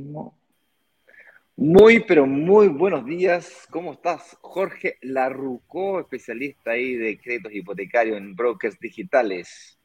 [0.00, 0.34] mismo.
[1.56, 3.66] Muy, pero muy buenos días.
[3.70, 4.36] ¿Cómo estás?
[4.40, 9.78] Jorge Larrucó, especialista ahí de créditos hipotecarios en brokers digitales.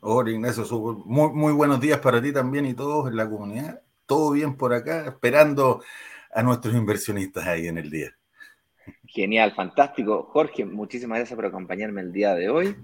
[0.00, 0.64] Hola Ignacio,
[1.04, 3.82] muy, muy buenos días para ti también y todos en la comunidad.
[4.06, 5.82] Todo bien por acá, esperando
[6.32, 8.16] a nuestros inversionistas ahí en el día.
[9.06, 10.28] Genial, fantástico.
[10.32, 12.76] Jorge, muchísimas gracias por acompañarme el día de hoy.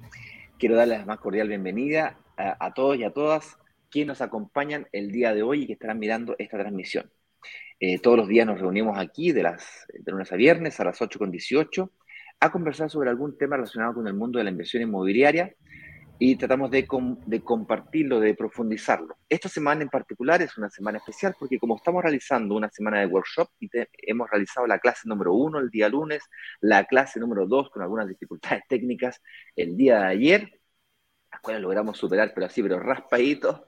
[0.58, 3.58] Quiero darles la más cordial bienvenida a, todos y a todas
[3.90, 7.10] quienes nos acompañan el día de hoy y que estarán mirando esta transmisión.
[7.80, 11.00] Eh, todos los días nos reunimos aquí de, las, de lunes a viernes a las
[11.00, 11.90] 8.18
[12.40, 15.54] a conversar sobre algún tema relacionado con el mundo de la inversión inmobiliaria
[16.20, 16.86] y tratamos de,
[17.26, 19.16] de, compartirlo, de profundizarlo.
[19.28, 23.06] Esta semana en particular es una semana especial porque como estamos realizando una semana de
[23.06, 23.70] workshop y
[24.02, 26.22] hemos realizado la clase número uno el día lunes,
[26.60, 29.22] la clase número dos con algunas dificultades técnicas
[29.54, 30.60] el día de ayer,
[31.30, 33.66] las cuales logramos superar, pero así, pero raspadito.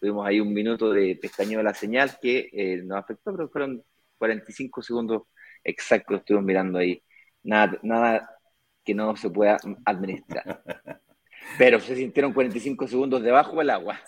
[0.00, 3.82] Tuvimos ahí un minuto de pestañeo de la señal que eh, nos afectó, pero fueron
[4.18, 5.22] 45 segundos
[5.64, 7.02] exactos, estuvimos mirando ahí.
[7.42, 8.30] Nada, nada
[8.84, 10.62] que no se pueda administrar.
[11.56, 13.98] Pero se sintieron 45 segundos debajo del agua.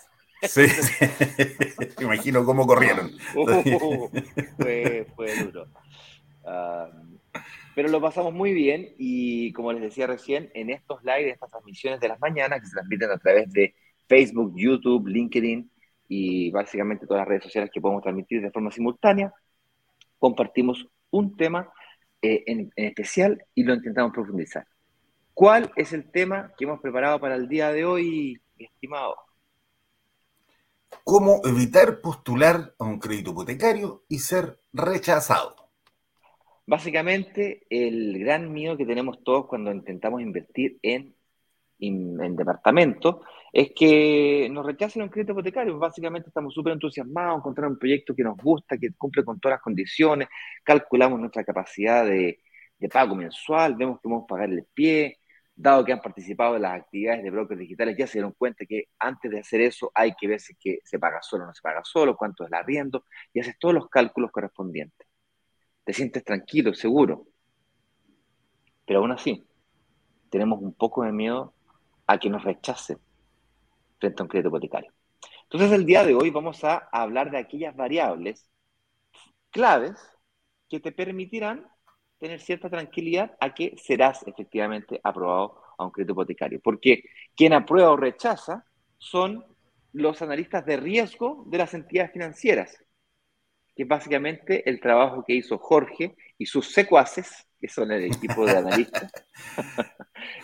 [0.43, 0.61] Sí,
[2.01, 3.11] imagino cómo corrieron.
[3.35, 4.09] Uh,
[4.57, 5.07] fue,
[5.45, 5.67] duro.
[7.73, 11.99] pero lo pasamos muy bien y como les decía recién, en estos lives, estas transmisiones
[11.99, 13.73] de las mañanas que se transmiten a través de
[14.07, 15.70] Facebook, YouTube, LinkedIn
[16.13, 19.33] y básicamente todas las redes sociales que podemos transmitir de forma simultánea,
[20.19, 21.71] compartimos un tema
[22.21, 24.67] eh, en especial y lo intentamos profundizar.
[25.33, 29.15] ¿Cuál es el tema que hemos preparado para el día de hoy, estimado?
[31.05, 35.55] ¿Cómo evitar postular a un crédito hipotecario y ser rechazado?
[36.67, 41.15] Básicamente, el gran miedo que tenemos todos cuando intentamos invertir en,
[41.81, 43.17] en, departamentos
[43.51, 45.77] es que nos rechacen un crédito hipotecario.
[45.77, 49.61] Básicamente estamos súper entusiasmados, encontrar un proyecto que nos gusta, que cumple con todas las
[49.61, 50.29] condiciones,
[50.63, 52.39] calculamos nuestra capacidad de,
[52.79, 55.19] de pago mensual, vemos que podemos pagar el pie,
[55.55, 58.85] dado que han participado en las actividades de brokers digitales, ya se dieron cuenta que
[58.99, 61.61] antes de hacer eso hay que ver si que se paga solo o no se
[61.61, 65.07] paga solo, cuánto es el arriendo, y haces todos los cálculos correspondientes.
[65.83, 67.27] Te sientes tranquilo, seguro.
[68.85, 69.45] Pero aún así,
[70.29, 71.53] tenemos un poco de miedo
[72.11, 72.99] a que nos rechacen
[73.97, 74.91] frente a un crédito hipotecario.
[75.43, 78.49] Entonces, el día de hoy vamos a hablar de aquellas variables
[79.49, 79.95] claves
[80.69, 81.69] que te permitirán
[82.19, 86.59] tener cierta tranquilidad a que serás efectivamente aprobado a un crédito hipotecario.
[86.61, 87.03] Porque
[87.35, 88.65] quien aprueba o rechaza
[88.97, 89.45] son
[89.93, 92.77] los analistas de riesgo de las entidades financieras,
[93.73, 98.45] que es básicamente el trabajo que hizo Jorge y sus secuaces, que son el equipo
[98.45, 99.11] de analistas,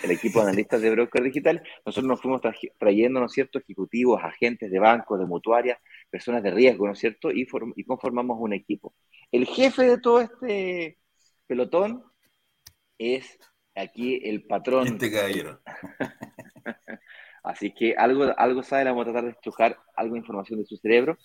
[0.03, 1.61] el equipo de analistas de broker digital.
[1.85, 2.41] Nosotros nos fuimos
[2.77, 5.79] trayendo, ¿no es cierto?, ejecutivos, agentes de bancos, de mutuarias,
[6.09, 8.93] personas de riesgo, ¿no es cierto?, y, y conformamos un equipo.
[9.31, 10.97] El jefe de todo este
[11.47, 12.03] pelotón
[12.97, 13.37] es
[13.75, 14.87] aquí el patrón.
[14.87, 15.61] Este caballero.
[17.43, 20.75] Así que algo, algo sabe, vamos a tratar de estrujar algo de información de su
[20.77, 21.17] cerebro,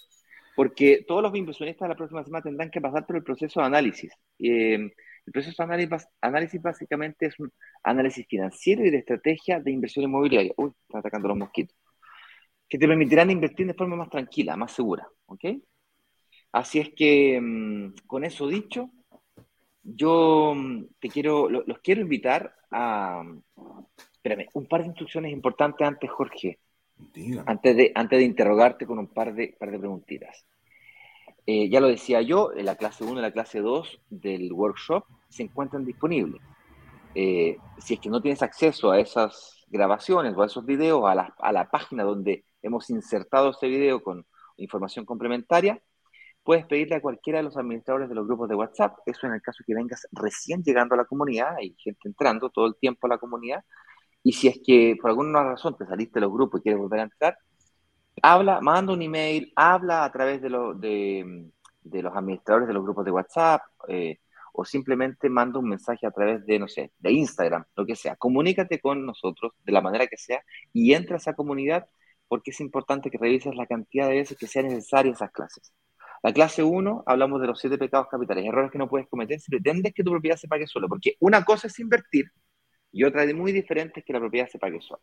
[0.55, 4.13] porque todos los inversionistas la próxima semana tendrán que pasar por el proceso de análisis.
[4.39, 4.93] Eh,
[5.27, 7.53] el proceso de análisis, análisis, básicamente es un
[7.83, 10.53] análisis financiero y de estrategia de inversión inmobiliaria.
[10.57, 11.77] Uy, están atacando los mosquitos.
[12.69, 15.07] Que te permitirán invertir de forma más tranquila, más segura.
[15.27, 15.45] ¿Ok?
[16.53, 18.91] Así es que, mm, con eso dicho,
[19.83, 23.23] yo mm, te quiero, los quiero invitar a,
[24.13, 26.59] espérame, un par de instrucciones importantes antes, Jorge.
[27.47, 30.47] Antes de, antes de interrogarte con un par de, par de preguntitas.
[31.47, 35.43] Eh, ya lo decía yo, la clase 1 y la clase 2 del workshop se
[35.43, 36.41] encuentran disponibles.
[37.15, 41.15] Eh, si es que no tienes acceso a esas grabaciones o a esos videos, a
[41.15, 44.25] la, a la página donde hemos insertado ese video con
[44.57, 45.83] información complementaria,
[46.45, 49.43] puedes pedirle a cualquiera de los administradores de los grupos de WhatsApp, eso en el
[49.43, 53.11] caso que vengas recién llegando a la comunidad, hay gente entrando todo el tiempo a
[53.11, 53.65] la comunidad,
[54.23, 57.01] y si es que por alguna razón te saliste de los grupos y quieres volver
[57.01, 57.37] a entrar,
[58.23, 60.49] habla, manda un email, habla a través de,
[61.83, 64.19] de, los administradores de los grupos de WhatsApp, eh,
[64.53, 68.17] o simplemente manda un mensaje a través de, no sé, de Instagram, lo que sea.
[68.17, 70.43] Comunícate con nosotros de la manera que sea
[70.73, 71.87] y entra a esa comunidad
[72.29, 75.73] porque es importante que revises la cantidad de veces que sean necesarias esas clases.
[76.23, 79.51] La clase 1 hablamos de los siete pecados capitales, errores que no puedes cometer si
[79.51, 82.27] pretendes que tu propiedad se pague sola, porque una cosa es invertir
[82.93, 85.03] y otra muy diferente es que la propiedad se pague sola.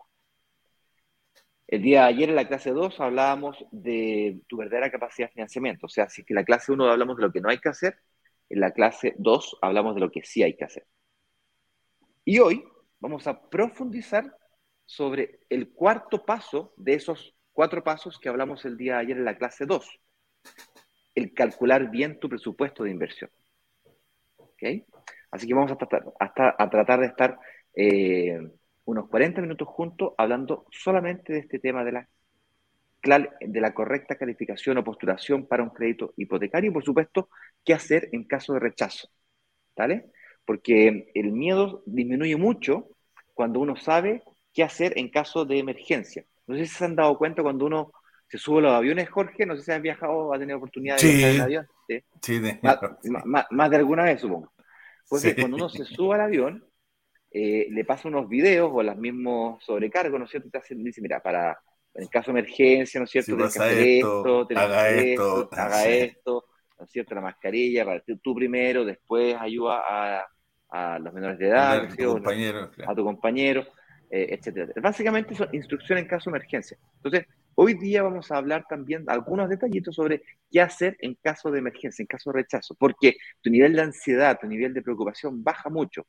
[1.71, 5.86] El día de ayer en la clase 2 hablábamos de tu verdadera capacidad de financiamiento,
[5.86, 7.69] o sea, si que en la clase 1 hablamos de lo que no hay que
[7.69, 8.00] hacer,
[8.50, 10.88] en la clase 2 hablamos de lo que sí hay que hacer.
[12.25, 12.63] Y hoy
[13.00, 14.36] vamos a profundizar
[14.83, 19.25] sobre el cuarto paso de esos cuatro pasos que hablamos el día de ayer en
[19.25, 20.00] la clase 2
[21.13, 23.30] el calcular bien tu presupuesto de inversión.
[24.38, 24.86] ¿Okay?
[25.30, 27.39] Así que vamos a tratar, a tratar de estar
[27.75, 28.39] eh,
[28.89, 32.09] unos 40 minutos juntos hablando solamente de este tema de la,
[33.39, 37.30] de la correcta calificación o postulación para un crédito hipotecario y, por supuesto,
[37.63, 39.09] qué hacer en caso de rechazo.
[39.77, 40.12] ¿Vale?
[40.44, 42.89] Porque el miedo disminuye mucho
[43.33, 46.25] cuando uno sabe qué hacer en caso de emergencia.
[46.47, 47.91] No sé si se han dado cuenta cuando uno
[48.27, 50.97] se sube a los aviones, Jorge, no sé si han viajado o ha tenido oportunidad
[50.97, 51.68] de viajar en avión.
[52.21, 52.41] Sí,
[53.51, 54.51] más, de alguna vez, supongo.
[55.07, 56.69] Pues cuando uno se sube al avión,
[57.31, 60.50] eh, le pasa unos videos o los mismos sobrecargos, ¿no es cierto?
[60.50, 61.58] Te hacen, dice, mira, para,
[61.94, 63.50] en caso de emergencia, ¿no es cierto?
[63.50, 66.46] Si esto, haga esto, haga esto,
[66.78, 67.16] ¿no es cierto?
[67.16, 70.28] La mascarilla, para tú primero, después ayuda a,
[70.70, 73.66] a los menores de edad, a tu compañero, a tu compañero
[74.12, 74.74] eh, etcétera.
[74.82, 76.78] Básicamente son instrucciones en caso de emergencia.
[76.96, 81.60] Entonces, hoy día vamos a hablar también algunos detallitos sobre qué hacer en caso de
[81.60, 85.70] emergencia, en caso de rechazo, porque tu nivel de ansiedad, tu nivel de preocupación baja
[85.70, 86.08] mucho.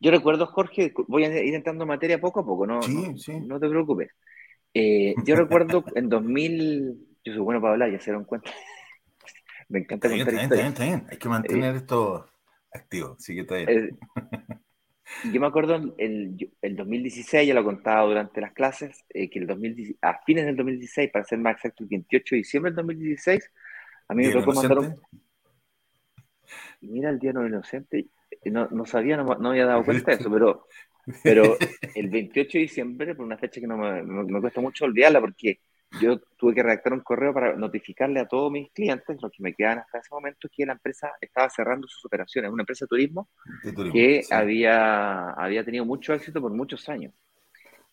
[0.00, 4.10] Yo recuerdo, Jorge, voy a ir entrando materia poco a poco, no, no, te preocupes.
[4.74, 8.50] Eh, yo recuerdo en 2000, yo soy bueno para hablar, ya se dieron cuenta.
[9.68, 12.26] Me encanta contar está bien, está bien, Hay que mantener eh, esto
[12.72, 13.98] activo, sí que está bien.
[15.32, 19.46] Yo me acuerdo el, el 2016, ya lo contaba durante las clases, eh, que el
[19.46, 23.50] 2016, a fines del 2016, para ser más exacto, el 28 de diciembre del 2016,
[24.08, 25.00] a mí me tocó mandar un...
[26.80, 28.06] Mira el Día no Inocente,
[28.50, 30.66] no, no sabía, no, no, había dado cuenta de eso, pero,
[31.22, 31.56] pero
[31.94, 35.60] el 28 de diciembre, por una fecha que no me, me cuesta mucho olvidarla, porque
[36.00, 39.54] yo tuve que redactar un correo para notificarle a todos mis clientes, los que me
[39.54, 42.50] quedan hasta ese momento, que la empresa estaba cerrando sus operaciones.
[42.50, 43.28] Una empresa de turismo,
[43.92, 47.14] que había, había tenido mucho éxito por muchos años.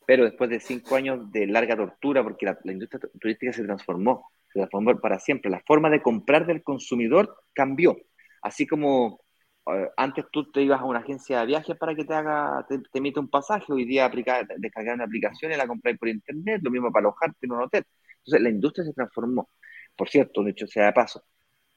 [0.05, 4.59] Pero después de cinco años de larga tortura, porque la, industria turística se transformó, se
[4.59, 5.49] transformó para siempre.
[5.49, 7.95] La forma de comprar del consumidor cambió.
[8.41, 9.21] Así como
[9.95, 13.19] antes tú te ibas a una agencia de viajes para que te haga, te, emite
[13.19, 16.91] un pasaje, hoy día aplicar, descargar una aplicación y la comprar por internet, lo mismo
[16.91, 17.85] para alojarte en un hotel.
[18.17, 19.49] Entonces la industria se transformó.
[19.95, 21.23] Por cierto, de hecho sea de paso,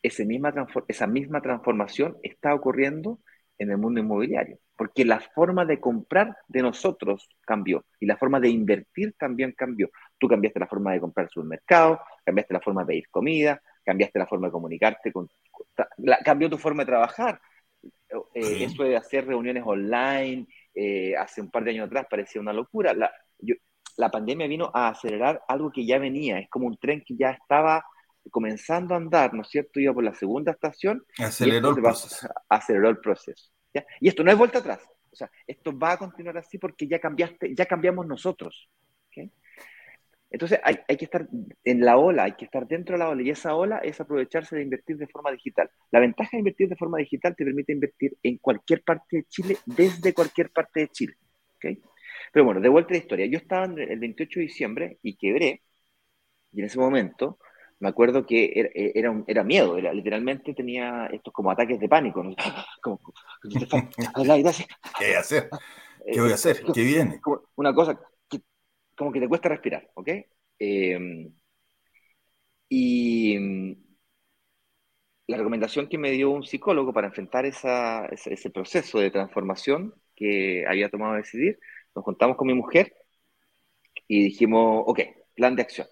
[0.03, 0.53] ese misma
[0.89, 3.21] esa misma transformación está ocurriendo
[3.59, 8.41] en el mundo inmobiliario, porque la forma de comprar de nosotros cambió y la forma
[8.41, 9.91] de invertir también cambió.
[10.19, 14.27] Tú cambiaste la forma de comprar supermercado, cambiaste la forma de pedir comida, cambiaste la
[14.27, 15.29] forma de comunicarte, con,
[16.25, 17.41] cambió tu forma de trabajar
[18.35, 22.53] eh, eso de hacer reuniones online, eh, hace un par de años atrás parecía una
[22.53, 22.95] locura.
[22.95, 23.11] La,
[23.97, 27.31] la pandemia vino a acelerar algo que ya venía, es como un tren que ya
[27.31, 27.85] estaba
[28.31, 29.81] comenzando a andar, ¿no es cierto?
[29.81, 31.05] Iba por la segunda estación.
[31.19, 32.29] Aceleró el proceso.
[32.49, 33.51] Aceleró el proceso.
[34.01, 34.81] Y esto no es vuelta atrás.
[35.11, 38.69] O sea, esto va a continuar así porque ya cambiaste, ya cambiamos nosotros.
[40.31, 41.29] Entonces hay, que estar
[41.65, 44.57] en la ola, hay que estar dentro de la ola y esa ola es aprovecharse
[44.57, 45.71] de invertir de forma digital.
[45.93, 49.57] La ventaja de invertir de forma digital te permite invertir en cualquier parte de Chile,
[49.65, 51.15] desde cualquier parte de Chile.
[51.57, 51.81] ¿okay?
[52.33, 53.27] Pero bueno, de vuelta a la historia.
[53.27, 55.63] Yo estaba el 28 de diciembre y quebré
[56.53, 57.39] y en ese momento
[57.79, 62.23] me acuerdo que era, era, miedo, era, literalmente tenía estos como ataques de pánico.
[62.83, 63.01] Como,
[63.43, 63.59] ¿Qué
[64.17, 65.51] voy a hacer?
[66.11, 66.63] ¿Qué voy a hacer?
[66.73, 67.21] ¿Qué viene?
[67.57, 68.01] Una cosa,
[68.97, 70.09] como que te cuesta respirar, ¿ok?
[70.59, 71.33] Em,
[72.69, 73.37] y
[75.27, 80.89] la recomendación que me dio un psicólogo para enfrentar ese, proceso de transformación que había
[80.91, 81.59] tomado a decidir,
[81.95, 82.93] nos contamos con mi mujer
[84.09, 85.01] y dijimos, ok,
[85.35, 85.87] plan de acción.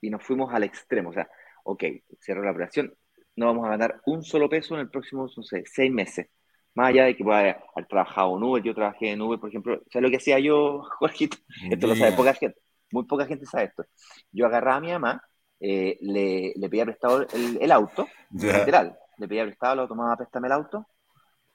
[0.00, 1.28] Y nos fuimos al extremo, o sea,
[1.64, 1.84] ok,
[2.20, 2.94] cierro la operación,
[3.36, 6.28] no vamos a ganar un solo peso en el próximo, no seis meses.
[6.78, 9.82] Más allá de que pueda haber trabajado en Uber, yo trabajé en Uber, por ejemplo,
[9.90, 11.36] ¿sabes lo que hacía yo, Jorgito?
[11.68, 12.60] Esto lo sabe poca gente,
[12.92, 13.84] muy poca gente sabe esto.
[14.30, 15.20] Yo agarraba a mi mamá,
[15.58, 20.52] eh, le, le, pedía prestado el, auto, literal, le pedía prestado, lo tomaba, préstame el
[20.52, 20.86] auto,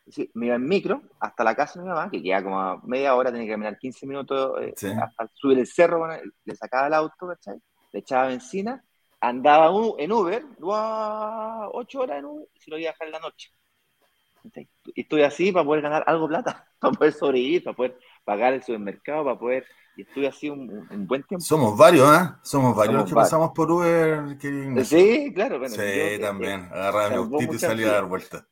[0.05, 2.81] sí, me iba en micro hasta la casa de mi mamá, que queda como a
[2.83, 4.73] media hora, tenía que caminar 15 minutos eh,
[5.17, 6.05] al subir el cerro,
[6.43, 7.61] le sacaba el auto, ¿cachai?
[7.93, 8.83] Le echaba benzina,
[9.21, 9.67] andaba
[9.99, 13.51] en Uber, ocho horas en Uber, y se lo iba a dejar en la noche.
[14.95, 18.63] Y estoy así para poder ganar algo plata, para poder sobrevivir, para poder pagar el
[18.63, 19.65] supermercado, para poder.
[19.95, 21.45] Y estoy así un, buen tiempo.
[21.45, 22.29] Somos varios, ¿eh?
[22.41, 24.38] Somos varios los que pasamos por Uber.
[24.83, 25.59] Sí, claro.
[25.59, 26.62] Bueno, sí, también.
[26.71, 28.43] Agarraba mi autito y salía a dar vueltas.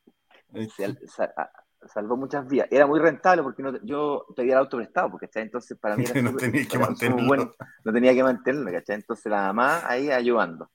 [1.88, 2.68] salvó muchas vías.
[2.70, 6.36] Era muy rentable porque no, yo pedía el auto prestado, porque entonces para mí no
[6.36, 7.56] tenía que mantenerlo.
[7.84, 8.98] no tenía que mantenerlo, ¿cachai?
[8.98, 10.70] Entonces la mamá ahí ayudando.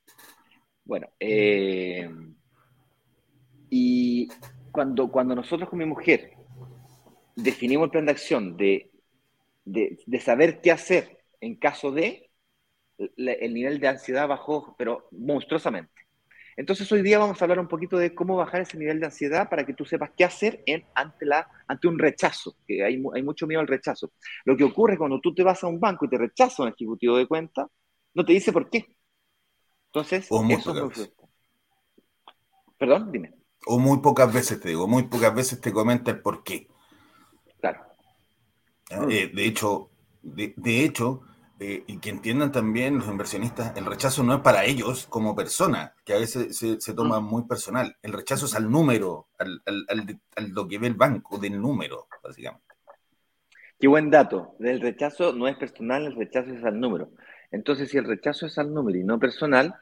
[0.84, 2.08] Bueno, eh,
[3.70, 4.28] y
[4.76, 6.32] cuando, cuando nosotros con mi mujer
[7.34, 8.90] definimos el plan de acción de,
[9.64, 12.28] de, saber qué hacer en caso de,
[12.98, 15.94] el nivel de ansiedad bajó, pero monstruosamente.
[16.58, 19.48] Entonces hoy día vamos a hablar un poquito de cómo bajar ese nivel de ansiedad
[19.48, 23.22] para que tú sepas qué hacer en, ante, la, ante un rechazo, que hay, hay
[23.22, 24.12] mucho miedo al rechazo.
[24.44, 27.16] Lo que ocurre cuando tú te vas a un banco y te rechaza un ejecutivo
[27.16, 27.66] de cuenta,
[28.12, 28.94] no te dice por qué.
[29.86, 31.14] Entonces, muy eso es
[32.76, 33.32] Perdón, dime.
[33.66, 36.68] O muy pocas veces te digo, muy pocas veces te comenta el por qué.
[37.60, 37.80] Claro.
[39.10, 39.90] Eh, de hecho,
[40.22, 41.22] de, de hecho,
[41.58, 45.94] eh, y que entiendan también los inversionistas, el rechazo no es para ellos como persona,
[46.04, 47.96] que a veces se, toma muy personal.
[48.02, 52.66] El rechazo es al número, al, al, lo que ve el banco, del número, básicamente.
[53.80, 54.54] Qué buen dato.
[54.60, 57.10] El rechazo no es personal, el rechazo es al número.
[57.50, 59.74] Entonces, si el rechazo es al número y no personal,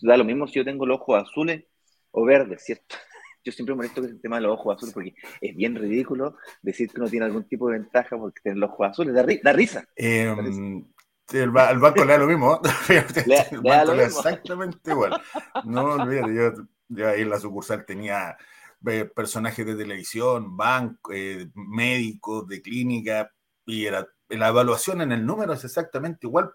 [0.00, 1.64] da lo mismo si yo tengo los ojos azules
[2.12, 2.96] o verdes, ¿cierto?
[3.44, 6.90] Yo siempre molesto con el tema de los ojos azules porque es bien ridículo decir
[6.90, 9.14] que uno tiene algún tipo de ventaja porque tiene los ojos azules.
[9.14, 9.84] Da, da risa.
[9.96, 10.34] Eh,
[11.32, 12.60] el, banco le da lo mismo.
[12.88, 15.20] el banco le da exactamente igual.
[15.64, 18.36] No olvides, yo, yo, ahí en la sucursal tenía
[18.86, 23.30] eh, personajes de televisión, banco, eh, médicos, de clínica,
[23.66, 26.50] y era, la evaluación en el número es exactamente igual,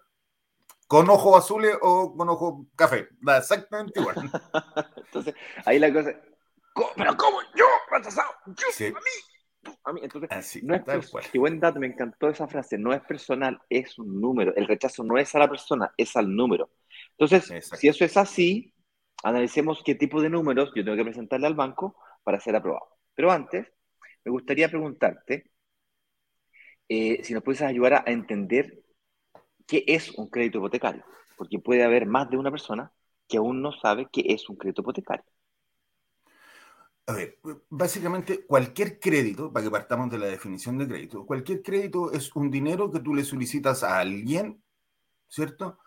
[0.88, 4.16] con ojos azules o con ojos café, da exactamente igual.
[4.96, 6.16] Entonces, ahí la cosa,
[6.96, 8.30] ¿pero cómo yo, rechazado?
[8.46, 8.96] Yo, a mí
[9.84, 10.00] a mí.
[10.02, 10.82] Entonces, no es
[11.32, 12.78] qué buen dato, me encantó esa frase.
[12.78, 14.54] No es personal, es un número.
[14.54, 16.70] El rechazo no es a la persona, es al número.
[17.18, 18.72] Entonces, si eso es así,
[19.22, 22.88] analicemos qué tipo de números yo tengo que presentarle al banco para ser aprobado.
[23.14, 23.66] Pero antes,
[24.24, 25.50] me gustaría preguntarte
[26.88, 28.82] eh, si nos puedes ayudar a entender
[29.66, 31.04] qué es un crédito hipotecario,
[31.36, 32.92] porque puede haber más de una persona
[33.28, 35.24] que aún no sabe qué es un crédito hipotecario.
[37.08, 37.38] A ver,
[37.70, 42.50] básicamente cualquier crédito, para que partamos de la definición de crédito, cualquier crédito es un
[42.50, 44.60] dinero que tú le solicitas a alguien,
[45.28, 45.78] ¿cierto?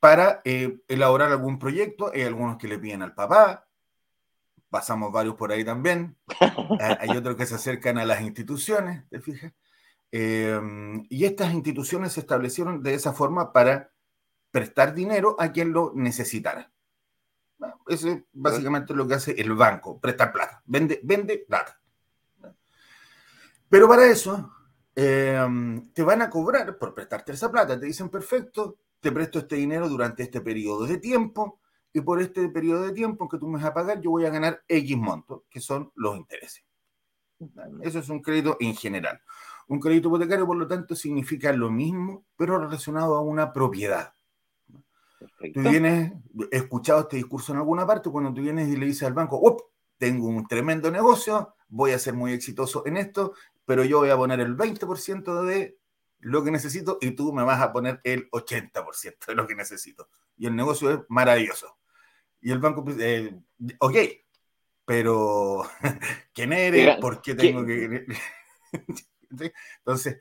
[0.00, 2.10] Para eh, elaborar algún proyecto.
[2.12, 3.68] Hay algunos que le piden al papá,
[4.74, 6.16] pasamos varios por ahí también.
[6.80, 9.52] Ah, hay otros que se acercan a las instituciones, ¿te fijas?
[10.10, 13.92] Em, y estas instituciones se establecieron de esa forma para
[14.50, 16.73] prestar dinero a quien lo necesitara.
[17.86, 21.80] Eso es básicamente lo que hace el banco, prestar plata, vende, vende plata.
[23.68, 24.52] Pero para eso
[24.94, 27.78] em, te van a cobrar por prestarte esa plata.
[27.78, 31.60] Te dicen, perfecto, te presto este dinero durante este periodo de tiempo
[31.92, 34.30] y por este periodo de tiempo que tú me vas a pagar, yo voy a
[34.30, 36.64] ganar X monto, que son los intereses.
[37.82, 39.20] Eso es un crédito en general.
[39.68, 44.13] Un crédito hipotecario, por lo tanto, significa lo mismo, pero relacionado a una propiedad.
[45.52, 46.12] Tú vienes,
[46.50, 49.70] he escuchado este discurso en alguna parte, cuando tú vienes y le dices al banco,
[49.98, 54.16] tengo un tremendo negocio, voy a ser muy exitoso en esto, pero yo voy a
[54.16, 55.78] poner el 20% de
[56.20, 60.08] lo que necesito y tú me vas a poner el 80% de lo que necesito.
[60.36, 61.78] Y el negocio es maravilloso.
[62.40, 63.34] Y el banco, eh,
[63.78, 63.96] ok,
[64.84, 65.62] pero
[66.34, 66.98] ¿quién eres?
[66.98, 68.06] ¿Por qué tengo que...?
[69.78, 70.18] Entonces,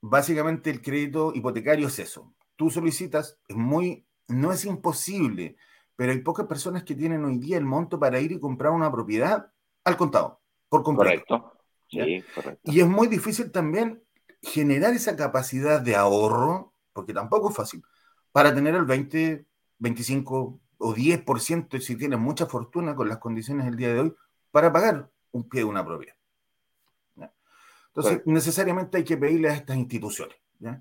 [0.00, 2.34] básicamente el crédito hipotecario es eso.
[2.56, 5.56] Tú solicitas, es muy no es imposible,
[5.96, 8.90] pero hay pocas personas que tienen hoy día el monto para ir y comprar una
[8.92, 9.50] propiedad
[9.84, 11.24] al contado, por completo.
[11.26, 11.52] Correcto.
[11.88, 12.70] Sí, correcto.
[12.70, 14.02] Y es muy difícil también
[14.42, 17.82] generar esa capacidad de ahorro, porque tampoco es fácil,
[18.30, 19.46] para tener el 20,
[19.78, 24.14] 25 o 10% si tienes mucha fortuna con las condiciones del día de hoy
[24.50, 26.14] para pagar un pie de una propiedad.
[27.94, 30.36] Entonces, necesariamente hay que pedirle a estas instituciones.
[30.60, 30.80] ¿ya?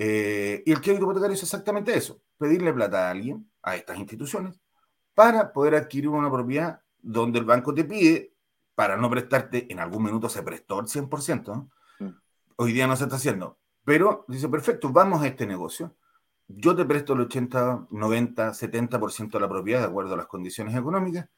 [0.00, 4.60] Eh, y el crédito hipotecario es exactamente eso, pedirle plata a alguien, a estas instituciones,
[5.12, 8.32] para poder adquirir una propiedad donde el banco te pide,
[8.76, 12.08] para no prestarte, en algún minuto se prestó el 100%, mm.
[12.54, 15.96] hoy día no se está haciendo, pero dice, perfecto, vamos a este negocio,
[16.46, 20.76] yo te presto el 80, 90, 70% de la propiedad de acuerdo a las condiciones
[20.76, 21.28] económicas,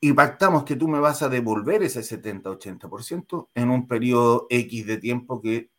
[0.00, 4.86] y pactamos que tú me vas a devolver ese 70, 80% en un periodo X
[4.86, 5.70] de tiempo que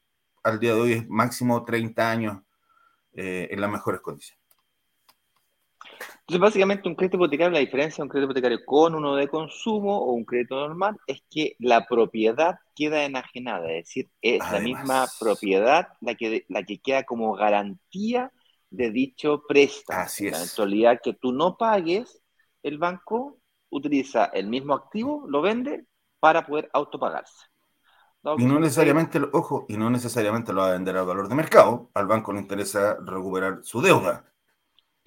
[0.48, 2.38] al día de hoy es máximo 30 años
[3.14, 4.44] eh, en las mejores condiciones.
[6.22, 9.98] Entonces, básicamente, un crédito hipotecario, la diferencia de un crédito hipotecario con uno de consumo
[9.98, 15.08] o un crédito normal es que la propiedad queda enajenada, es decir, es la misma
[15.20, 18.32] propiedad la que, la que queda como garantía
[18.70, 20.02] de dicho préstamo.
[20.02, 20.34] Así es.
[20.34, 22.22] En la eventualidad que tú no pagues,
[22.62, 23.40] el banco
[23.70, 25.86] utiliza el mismo activo, lo vende
[26.20, 27.46] para poder autopagarse.
[28.38, 31.90] Y no necesariamente, ojo, y no necesariamente lo va a vender al valor de mercado.
[31.94, 34.26] Al banco le interesa recuperar su deuda.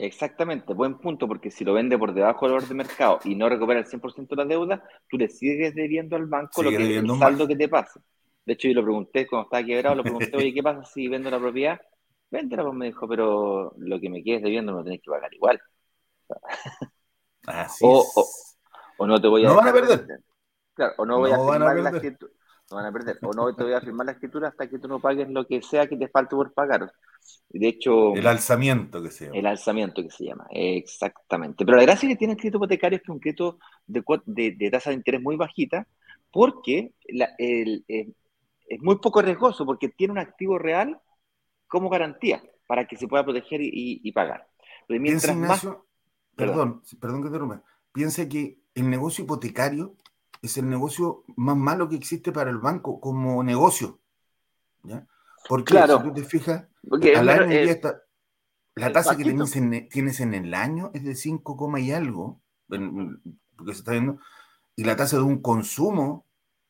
[0.02, 3.50] Exactamente, buen punto, porque si lo vende por debajo del valor de mercado y no
[3.50, 7.18] recupera el 100% de la deuda, tú le sigues debiendo al banco lo que, el
[7.18, 8.00] saldo que te pasa.
[8.46, 11.30] De hecho, yo lo pregunté cuando estaba quebrado, lo pregunté, oye, ¿qué pasa si vendo
[11.30, 11.78] la propiedad?
[12.30, 15.34] Véndela, pues me dijo, pero lo que me quedes debiendo me lo tenés que pagar
[15.34, 15.60] igual.
[17.46, 18.06] Así o,
[18.98, 19.48] o, no te voy a...
[19.48, 20.06] No van a perder.
[20.72, 22.32] Claro, o no voy a firmar la escritura.
[22.70, 23.18] Van a perder.
[23.22, 25.60] O no te voy a firmar la escritura hasta que tú no pagues lo que
[25.60, 26.92] sea que te falte por pagar.
[27.48, 28.14] De hecho.
[28.14, 29.38] El alzamiento que se llama.
[29.38, 31.64] El alzamiento que se llama, exactamente.
[31.64, 34.70] Pero la gracia que tiene el crédito hipotecario es que es un crédito de, de,
[34.70, 35.86] tasa de interés muy bajita,
[36.30, 41.00] porque es muy poco riesgoso, porque tiene un activo real
[41.66, 44.46] como garantía para que se pueda proteger y, pagar.
[44.88, 45.66] mientras más.
[46.36, 47.64] Perdón, perdón que te interrumpa.
[47.92, 49.96] Piensa que el negocio hipotecario
[50.42, 54.00] es el negocio más malo que existe para el banco como negocio.
[54.82, 55.06] ¿ya?
[55.48, 55.98] Porque claro.
[55.98, 56.66] si tú te fijas,
[57.16, 58.02] al año está,
[58.74, 63.72] la tasa que tienes en, tienes en, el año es de 5, y algo, porque
[63.72, 64.18] se está viendo,
[64.76, 66.26] y la tasa de un consumo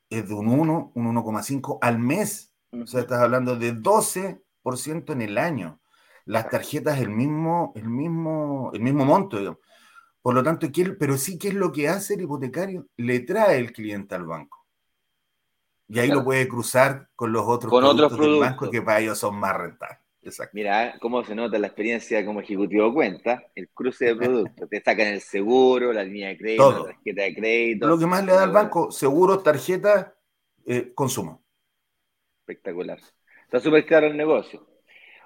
[0.09, 2.55] es de un 1, un 1,5 al mes.
[2.73, 5.81] O sea, estás hablando de 12% en el año.
[6.25, 9.61] Las tarjetas el mismo, el mismo, el mismo monto, digamos.
[10.23, 12.87] Por lo tanto, pero sí, ¿qué es lo que hace el hipotecario?
[12.97, 14.67] Le trae el cliente al banco.
[15.89, 18.41] Y ahí lo puede cruzar con los otros con productos, otros productos.
[18.41, 19.99] del banco que para ellos son más rentables.
[20.23, 20.53] Exacto.
[20.55, 24.69] Mira cómo se nota la experiencia como ejecutivo de cuenta, el cruce de productos.
[24.69, 27.87] Te sacan el seguro, la línea de crédito, la tarjeta de crédito.
[27.89, 30.15] Lo que más le da al banco, seguro, tarjeta,
[30.67, 31.43] eh, consumo.
[32.41, 33.01] Espectacular.
[33.45, 34.70] Está súper claro el negocio.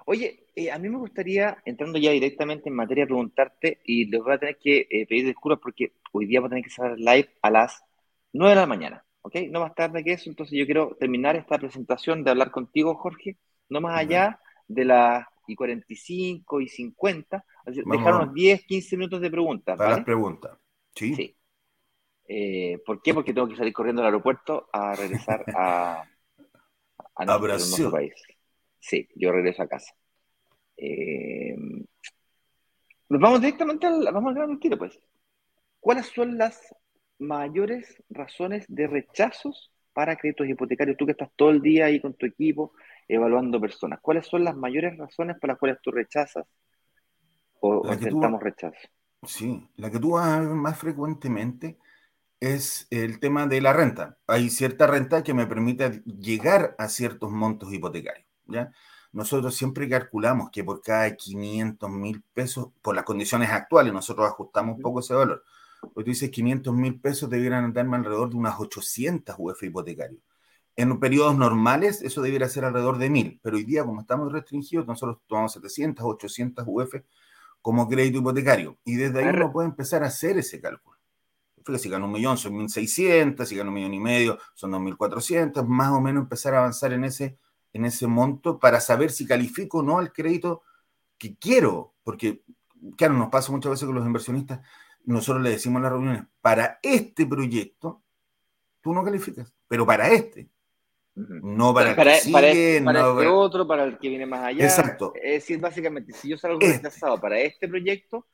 [0.05, 4.33] Oye, eh, a mí me gustaría, entrando ya directamente en materia, preguntarte, y les voy
[4.33, 7.29] a tener que eh, pedir disculpas porque hoy día voy a tener que cerrar live
[7.41, 7.83] a las
[8.31, 9.05] 9 de la mañana.
[9.21, 9.35] ¿ok?
[9.49, 13.37] No más tarde que eso, entonces yo quiero terminar esta presentación de hablar contigo, Jorge,
[13.69, 19.29] no más allá de las y 45 y 50, dejar unos 10, 15 minutos de
[19.29, 19.77] preguntas.
[19.77, 20.57] Para las preguntas,
[20.95, 21.15] sí.
[21.15, 21.37] sí.
[22.27, 23.13] Eh, ¿Por qué?
[23.13, 26.03] Porque tengo que salir corriendo al aeropuerto a regresar a,
[27.15, 28.13] a, nuestro, país.
[28.79, 29.93] Sí, yo regreso a casa.
[30.77, 31.55] Eh,
[33.09, 34.99] nos vamos directamente al, vamos al tiro, pues.
[35.79, 36.75] ¿Cuáles son las
[37.19, 40.97] mayores razones de rechazos para créditos hipotecarios?
[40.97, 42.73] Tú que estás todo el día ahí con tu equipo
[43.07, 46.45] evaluando personas, ¿cuáles son las mayores razones por las cuales tú rechazas
[47.59, 48.87] o, intentamos rechazo?
[49.23, 51.77] Sí, la que tú vas a ver más frecuentemente
[52.39, 54.17] es el tema de la renta.
[54.27, 58.71] Hay cierta renta que me permite llegar a ciertos montos hipotecarios, ¿ya?
[59.15, 64.77] Nosotros siempre calculamos que por cada 500 mil pesos, por las condiciones actuales, nosotros ajustamos
[64.77, 65.43] un poco ese valor
[65.93, 70.21] pues tú dices 500 mil pesos debieran darme alrededor de unas 800 UF hipotecarios.
[70.75, 74.85] En periodos normales eso debiera ser alrededor de 1000, pero hoy día como estamos restringidos,
[74.85, 76.95] nosotros tomamos 700, 800 UF
[77.61, 80.97] como crédito hipotecario y desde ahí uno puede empezar a hacer ese cálculo.
[81.57, 85.65] Fíjate, si gano un millón son 1.600, si gano un millón y medio son 2.400,
[85.65, 87.37] más o menos empezar a avanzar en ese,
[87.75, 90.63] en ese monto para saber si califico o no al crédito
[91.17, 92.41] que quiero, porque
[92.97, 94.61] claro, nos pasa muchas veces con los inversionistas,
[95.03, 98.01] nosotros le decimos en las reuniones, para este proyecto,
[98.79, 100.49] tú no calificas, pero para este.
[101.15, 104.63] No para, el que sigue, para, no este otro, para el que viene más allá.
[104.63, 105.13] Exacto.
[105.15, 106.77] Es decir, básicamente, si yo salgo este.
[106.77, 108.25] rechazado para este proyecto,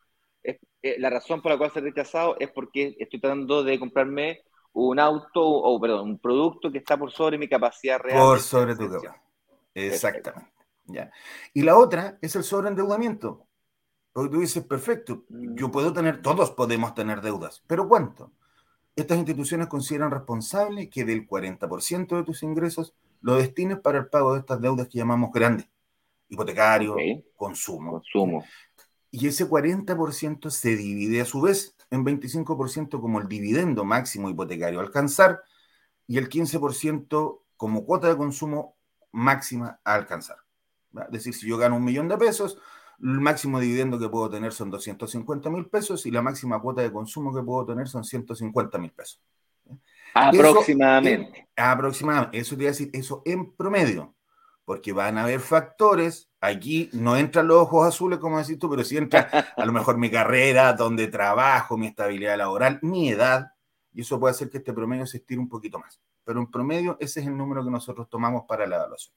[0.44, 0.60] eh,
[0.98, 4.42] la razón por la cual se rechazado es porque estoy tratando de comprarme
[4.74, 8.20] un auto o, perdón, un producto que está por sobre mi capacidad real.
[8.20, 9.16] Por sobre tu capacidad.
[9.74, 10.52] Exactamente.
[10.86, 11.12] Ya.
[11.54, 13.48] Y la otra es el sobreendeudamiento.
[14.14, 15.72] Porque tú dices, perfecto, yo mm.
[15.72, 18.34] puedo tener, todos podemos tener deudas, pero ¿cuánto?
[18.96, 24.34] Estas instituciones consideran responsable que del 40% de tus ingresos lo destines para el pago
[24.34, 25.68] de estas deudas que llamamos grandes,
[26.28, 26.98] hipotecario,
[27.38, 27.94] consumo.
[27.94, 28.44] consumo.
[29.12, 34.80] Y ese 40% se divide a su vez en 25% como el dividendo máximo hipotecario
[34.80, 35.42] a alcanzar
[36.08, 38.76] y el 15% como cuota de consumo
[39.12, 40.38] máxima a alcanzar.
[40.94, 42.58] Es decir, si yo gano un millón de pesos,
[43.02, 46.92] el máximo dividendo que puedo tener son 250 mil pesos y la máxima cuota de
[46.92, 49.22] consumo que puedo tener son 150 mil pesos.
[50.14, 51.48] Aproximadamente.
[51.56, 52.38] aproximadamente.
[52.38, 54.14] Eso te iba a decir, eso en promedio.
[54.66, 56.30] Porque van a haber factores.
[56.40, 59.98] Aquí no entran los ojos azules, como decís tú, pero sí entra a lo mejor
[59.98, 63.52] mi carrera, donde trabajo, mi estabilidad laboral, mi edad.
[63.94, 66.00] Y eso puede hacer que este promedio se estire un poquito más.
[66.24, 69.16] Pero en promedio, ese es el número que nosotros tomamos para la evaluación.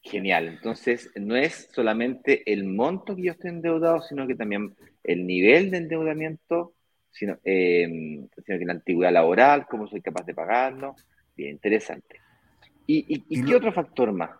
[0.00, 0.48] Genial.
[0.48, 5.70] Entonces, no es solamente el monto que yo estoy endeudado, sino que también el nivel
[5.70, 6.74] de endeudamiento,
[7.10, 10.94] sino, eh, que la antigüedad laboral, cómo soy capaz de pagarlo.
[11.34, 12.20] Bien, interesante.
[12.86, 14.30] ¿Y, qué otro factor más?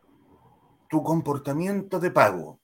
[0.90, 2.61] Tu comportamiento de pago.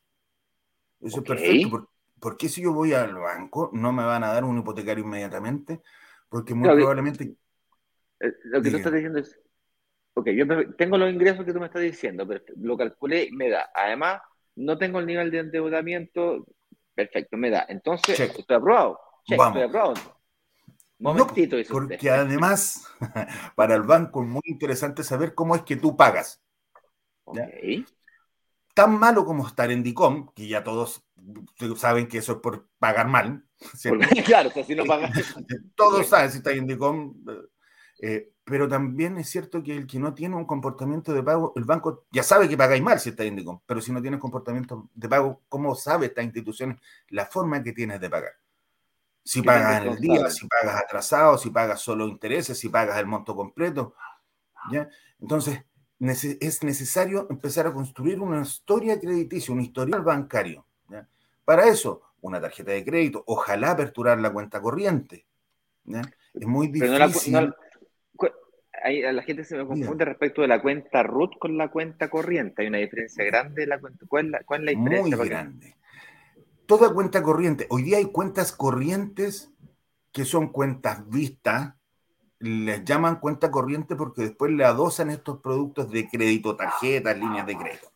[1.00, 1.88] Eso es perfecto.
[2.20, 5.80] ¿Por, qué si yo voy al banco no me van a dar un hipotecario inmediatamente?
[6.28, 7.34] Porque muy probablemente...
[8.20, 9.38] Eh, lo que tú estás diciendo es,
[10.14, 13.48] ok, yo tengo los ingresos que tú me estás diciendo, pero lo calculé y me
[13.48, 13.70] da.
[13.74, 14.20] Además,
[14.56, 16.46] no tengo el nivel de endeudamiento,
[16.94, 17.66] perfecto, me da.
[17.68, 19.00] Entonces, estoy aprobado.
[19.36, 20.00] Vamos.
[21.00, 22.86] Momentito, no, porque además,
[23.56, 26.42] para el banco es muy interesante saber cómo es que tú pagas.
[28.74, 31.02] Tan malo como estar en DICOM, que ya todos
[31.76, 33.42] saben que eso es por pagar mal.
[34.26, 35.10] claro, si no pagas.
[35.74, 37.14] todos saben si está en DICOM.
[38.02, 41.64] Eh, pero también es cierto que el que no tiene un comportamiento de pago, el
[41.64, 44.88] banco ya sabe que pagáis mal si está en DICOM, pero si no tienes comportamiento
[44.94, 48.32] de pago, ¿cómo sabe esta institución la forma que tienes de pagar?
[49.22, 53.06] Si pagas en el día, si pagas atrasado, si pagas solo intereses, si pagas el
[53.06, 53.94] monto completo.
[54.72, 54.88] ¿ya?
[55.20, 55.62] Entonces,
[56.00, 60.64] es necesario empezar a construir una historia crediticia, un historial bancario.
[61.44, 65.26] Para eso, una tarjeta de crédito, ojalá aperturar la cuenta corriente.
[66.32, 67.32] Es muy difícil.
[67.32, 67.54] la
[69.22, 72.62] gente se me confunde respecto de la cuenta RUT con la cuenta corriente.
[72.62, 73.66] Hay una diferencia grande.
[73.66, 75.16] La cuenta, ¿cuál, es la, cuál es la diferencia?
[75.16, 75.80] Muy grande
[76.70, 77.66] toda cuenta corriente.
[77.70, 79.52] Hoy día hay cuentas corrientes
[80.12, 81.74] que son cuentas vistas,
[82.38, 87.56] les llaman cuenta corriente porque después le adosan estos productos de crédito, tarjetas, líneas de
[87.56, 87.90] crédito.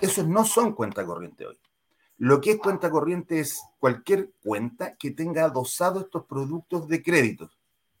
[0.00, 1.58] Esos no son cuenta corriente hoy.
[2.18, 7.50] Lo que es cuenta corriente es cualquier cuenta que tenga adosado estos productos de crédito.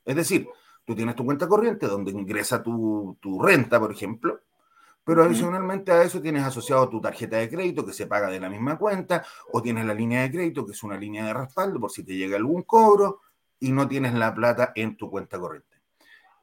[0.04, 0.48] Es decir,
[0.86, 4.40] tú tienes tu cuenta corriente donde ingresa tu, tu renta, por ejemplo,
[5.04, 8.48] pero adicionalmente a eso tienes asociado tu tarjeta de crédito que se paga de la
[8.48, 11.90] misma cuenta, o tienes la línea de crédito que es una línea de respaldo por
[11.90, 13.20] si te llega algún cobro
[13.60, 15.76] y no tienes la plata en tu cuenta corriente.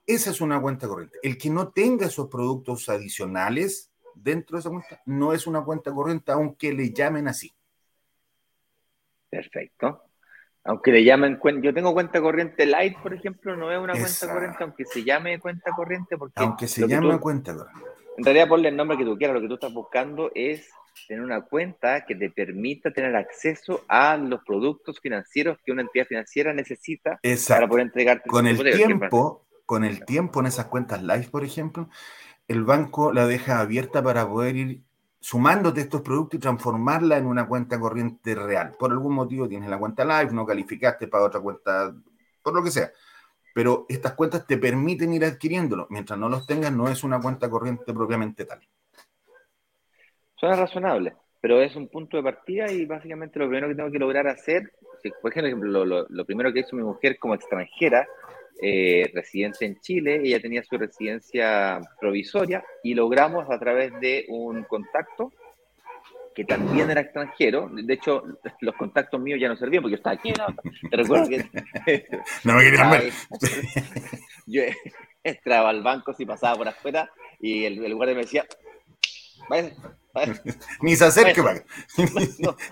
[0.05, 1.19] Esa es una cuenta corriente.
[1.23, 5.91] El que no tenga esos productos adicionales dentro de esa cuenta no es una cuenta
[5.93, 7.51] corriente, aunque le llamen así.
[9.29, 10.03] Perfecto.
[10.65, 14.31] Aunque le llamen cuenta, yo tengo cuenta corriente light, por ejemplo, no es una cuenta
[14.31, 17.89] corriente, aunque se llame cuenta corriente, porque aunque se llame cuenta corriente.
[18.17, 20.69] en realidad, ponle el nombre que tú quieras, lo que tú estás buscando es
[21.07, 26.05] tener una cuenta que te permita tener acceso a los productos financieros que una entidad
[26.05, 28.29] financiera necesita para poder entregarte.
[28.29, 31.89] Con el tiempo, con el tiempo en esas cuentas live, por ejemplo,
[32.47, 34.83] el banco la deja abierta para poder ir
[35.23, 38.75] sumándote estos productos y transformarla en una cuenta corriente real.
[38.77, 41.95] Por algún motivo tienes la cuenta live, no calificaste para otra cuenta,
[42.43, 42.91] por lo que sea
[43.53, 45.87] pero estas cuentas te permiten ir adquiriéndolo.
[45.89, 48.59] Mientras no los tengas, no es una cuenta corriente propiamente tal.
[50.35, 53.99] Suena razonable, pero es un punto de partida y básicamente lo primero que tengo que
[53.99, 54.73] lograr hacer,
[55.21, 58.07] por ejemplo, lo, primero que hizo mi mujer como extranjera,
[58.61, 64.63] eh, residente en Chile, ella tenía su residencia provisoria y logramos a través de un
[64.63, 65.31] contacto
[66.33, 67.69] que también era extranjero.
[67.71, 68.23] De hecho,
[68.61, 70.31] los contactos míos ya no servían porque yo estaba aquí.
[70.31, 70.47] ¿no?
[70.89, 71.45] Te recuerdo que.
[72.43, 73.13] no me querían ver.
[74.47, 74.61] yo
[75.23, 78.45] entraba al banco si pasaba por afuera y el, el guardia me decía.
[79.49, 79.71] Vaya,
[80.81, 81.63] Ni se acerque para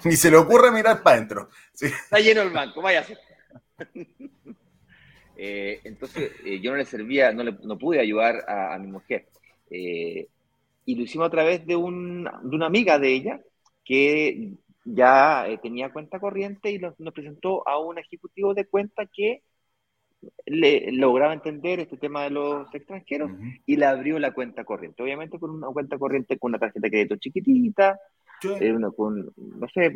[0.04, 1.50] Ni, se le ocurre mirar para adentro.
[1.80, 3.18] Está lleno el banco, váyase.
[5.44, 8.92] Eh, entonces, eh, yo no le servía, no, le, no pude ayudar a, a mi
[8.92, 9.26] mujer.
[9.72, 10.28] Eh,
[10.86, 13.42] y lo hicimos a través de, un, de una amiga de ella,
[13.84, 14.52] que
[14.86, 19.42] ya eh, tenía cuenta corriente y nos, presentó a un ejecutivo de cuenta que
[20.46, 23.32] le lograba entender este tema de los extranjeros
[23.66, 25.02] y le abrió la cuenta corriente.
[25.02, 28.00] Obviamente con una cuenta corriente con una tarjeta de crédito chiquitita,
[28.44, 29.92] eh, con, no sé,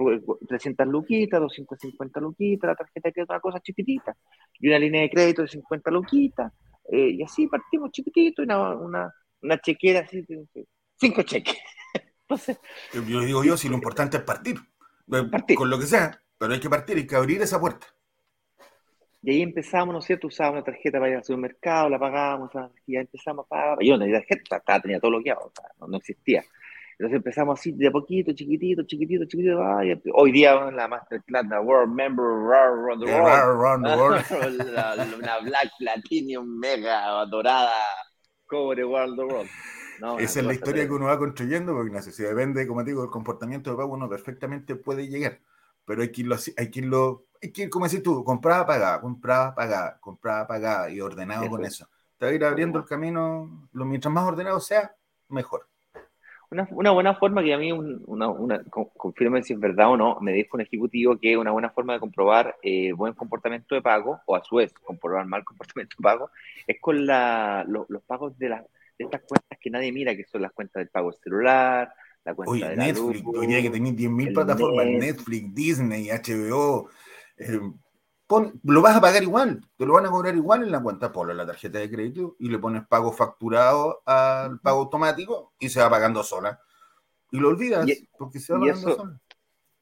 [0.48, 4.16] 300 luquitas, 250 luquitas, la tarjeta de crédito, una cosa chiquitita,
[4.60, 6.52] y una línea de crédito de 50 luquitas,
[6.92, 10.26] eh, y así partimos chiquitito, una, una, una chequera así,
[10.98, 11.58] cinco cheques.
[13.08, 14.58] yo digo yo, si lo importante es partir,
[15.12, 17.88] eh, con lo que sea, pero hay que partir, hay que abrir esa puerta.
[19.26, 20.28] Y ahí empezamos, ¿no es cierto?
[20.28, 22.52] Usábamos una tarjeta para ir al supermercado, la pagábamos,
[22.86, 23.78] y ya empezamos a pagar.
[23.82, 25.52] Yo no tenía tarjeta, tenía todo bloqueado,
[25.88, 26.44] no, existía.
[26.98, 29.60] Entonces empezamos así, de poquito, chiquitito, chiquitito, chiquitito.
[30.14, 34.24] hoy día la Masterclass, la World Member, Around the World.
[35.18, 37.74] una Black Platinum Mega dorada,
[38.46, 39.50] cobre World the World.
[40.20, 43.12] Esa es la historia que uno va construyendo, porque Ignacio, si depende, como digo, del
[43.12, 45.40] comportamiento de pago, uno perfectamente puede llegar.
[45.86, 49.02] Pero hay que irlo, hay que irlo, hay que ir, como decís tú, compraba, pagaba,
[49.02, 51.88] compraba, pagaba, compraba, pagaba y ordenado con eso.
[52.18, 54.96] Te va a ir abriendo el camino, lo mientras más ordenado sea,
[55.30, 55.68] mejor.
[56.52, 60.20] Una, una, buena forma que a mí, una, una, confirme si es verdad o no,
[60.22, 64.20] me dijo un ejecutivo que una buena forma de comprobar eh, buen comportamiento de pago,
[64.26, 66.30] o a su vez comprobar mal comportamiento de pago,
[66.68, 68.62] es con la, los pagos de, la,
[68.98, 72.52] de estas cuentas que nadie mira, que son las cuentas del pago celular, la cuenta
[72.52, 76.90] Oye, de Netflix, hoy día que tenéis 10.000 plataformas, Netflix, Disney, HBO,
[77.38, 77.60] eh,
[78.64, 81.32] lo vas a pagar igual, te lo van a cobrar igual en la cuenta Polo,
[81.32, 85.80] en la tarjeta de crédito, y le pones pago facturado al pago automático y se
[85.80, 86.60] va pagando sola.
[87.32, 89.22] Y lo olvidas, porque se va pagando sola.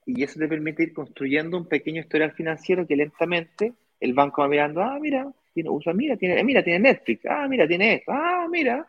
[0.05, 4.49] y eso te permite ir construyendo un pequeño historial financiero que lentamente el banco va
[4.49, 8.47] mirando, ah, mira, tiene, usa, mira, tiene, mira, tiene Netflix, ah, mira, tiene esto, ah,
[8.49, 8.85] mira.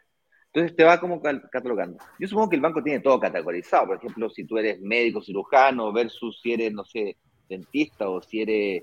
[0.53, 1.99] Entonces te va como catalogando.
[2.19, 5.93] Yo supongo que el banco tiene todo categorizado, por ejemplo, si tú eres médico cirujano
[5.93, 7.17] versus si eres, no sé,
[7.49, 8.83] dentista o si eres,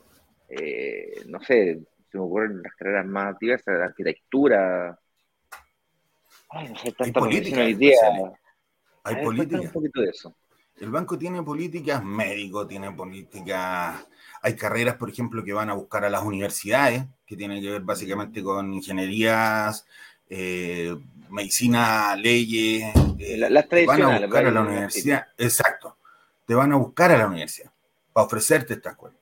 [0.51, 4.99] eh, no sé, se me ocurren las carreras más diversas, de arquitectura.
[6.49, 7.97] Ay, no sé, tanta política hoy día.
[9.03, 9.61] Hay política.
[9.61, 10.35] Un poquito de eso.
[10.79, 14.03] El banco tiene políticas, médico tiene políticas,
[14.41, 17.81] hay carreras, por ejemplo, que van a buscar a las universidades, que tienen que ver
[17.81, 19.85] básicamente con ingenierías,
[20.27, 20.95] eh,
[21.29, 22.83] medicina, leyes.
[23.19, 24.11] Eh, las tradicionales.
[24.11, 25.97] Van a buscar a la universidad, exacto.
[26.47, 27.71] Te van a buscar a la universidad
[28.11, 29.20] para ofrecerte estas cuentas.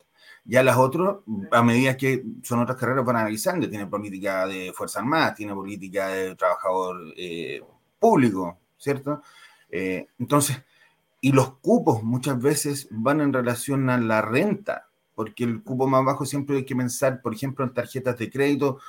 [0.49, 1.17] Ya las otras,
[1.51, 3.69] a medida que son otras carreras, van analizando.
[3.69, 7.61] Tiene política de Fuerza Armada, tiene política de trabajador eh,
[7.99, 9.21] público, ¿cierto?
[9.71, 10.63] entonces,
[11.21, 16.03] y los cupos muchas veces van en relación a la renta, porque el cupo más
[16.03, 18.79] bajo siempre hay que pensar, por ejemplo, en tarjetas de crédito,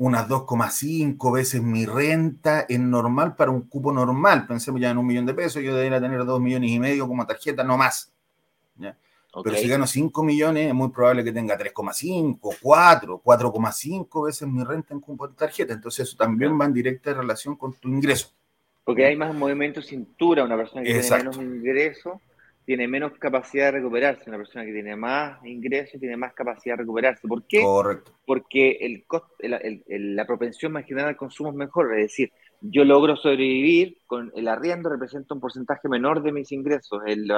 [0.00, 4.46] unas 2,5 veces mi renta es normal para un cupo normal.
[4.46, 7.26] Pensemos ya en un millón de pesos, yo debería tener 2 millones y medio como
[7.26, 8.10] tarjeta, no más.
[9.44, 14.64] Pero si gano 5 millones, es muy probable que tenga 3,5, 4, 4,5 veces mi
[14.64, 15.00] renta en
[15.34, 15.72] tarjeta.
[15.72, 18.28] Entonces eso también va en directa relación con tu ingreso.
[18.84, 22.20] Porque hay más movimiento cintura, una persona que tiene menos ingreso
[22.70, 26.82] tiene menos capacidad de recuperarse, una persona que tiene más ingreso tiene más capacidad de
[26.82, 27.26] recuperarse.
[27.26, 27.62] ¿Por qué?
[27.62, 28.12] Correcto.
[28.24, 34.30] Porque el la propensión marginal al consumo es mejor, es decir, yo logro sobrevivir con
[34.34, 37.30] el arriendo representa un porcentaje menor de mis ingresos, el,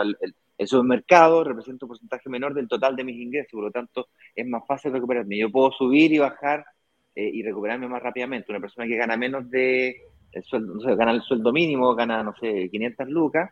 [0.58, 4.46] el, supermercado representa un porcentaje menor del total de mis ingresos, por lo tanto es
[4.46, 5.38] más fácil recuperarme.
[5.38, 6.64] Yo puedo subir y bajar
[7.14, 8.50] eh, y recuperarme más rápidamente.
[8.50, 9.96] Una persona que gana menos de
[10.32, 13.50] el sueldo, no sé, gana el sueldo mínimo, gana, no sé, 500 lucas,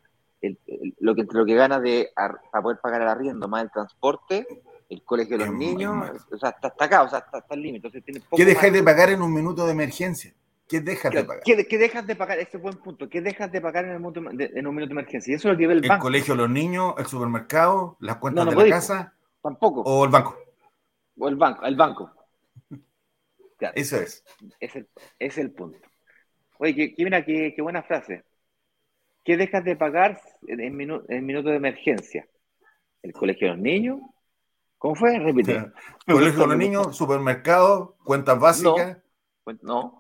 [1.01, 4.47] lo, que, lo que gana de, para poder pagar el arriendo más el transporte,
[4.89, 7.91] el colegio de los niños, o sea, está, acá, o sea, está, está al límite.
[8.35, 10.33] ¿Qué dejas de pagar en un minuto de emergencia?
[10.71, 11.43] ¿Qué dejas de pagar?
[11.43, 12.39] ¿Qué, dejas de pagar?
[12.39, 13.09] Ese es buen punto.
[13.09, 15.33] ¿Qué dejas de pagar en, el en un minuto de emergencia?
[15.33, 15.95] Y eso es lo que ve el, banco.
[15.95, 19.13] El colegio de los niños, el supermercado, las cuentas de la casa.
[19.43, 19.83] Tampoco.
[19.83, 20.39] O el banco.
[21.19, 22.13] O el banco, el banco.
[23.75, 24.25] eso es.
[24.61, 25.81] Es el, es el punto.
[26.59, 28.23] Oye, qué, mira, qué, buena frase.
[29.25, 32.29] ¿Qué dejas de pagar en, en, minuto de emergencia?
[33.03, 34.01] ¿El colegio de los niños?
[34.79, 35.19] ¿Cómo fue?
[35.19, 35.57] Repite.
[35.57, 35.73] El
[36.15, 38.99] colegio de los niños, supermercado, cuentas básicas.
[39.63, 40.00] No.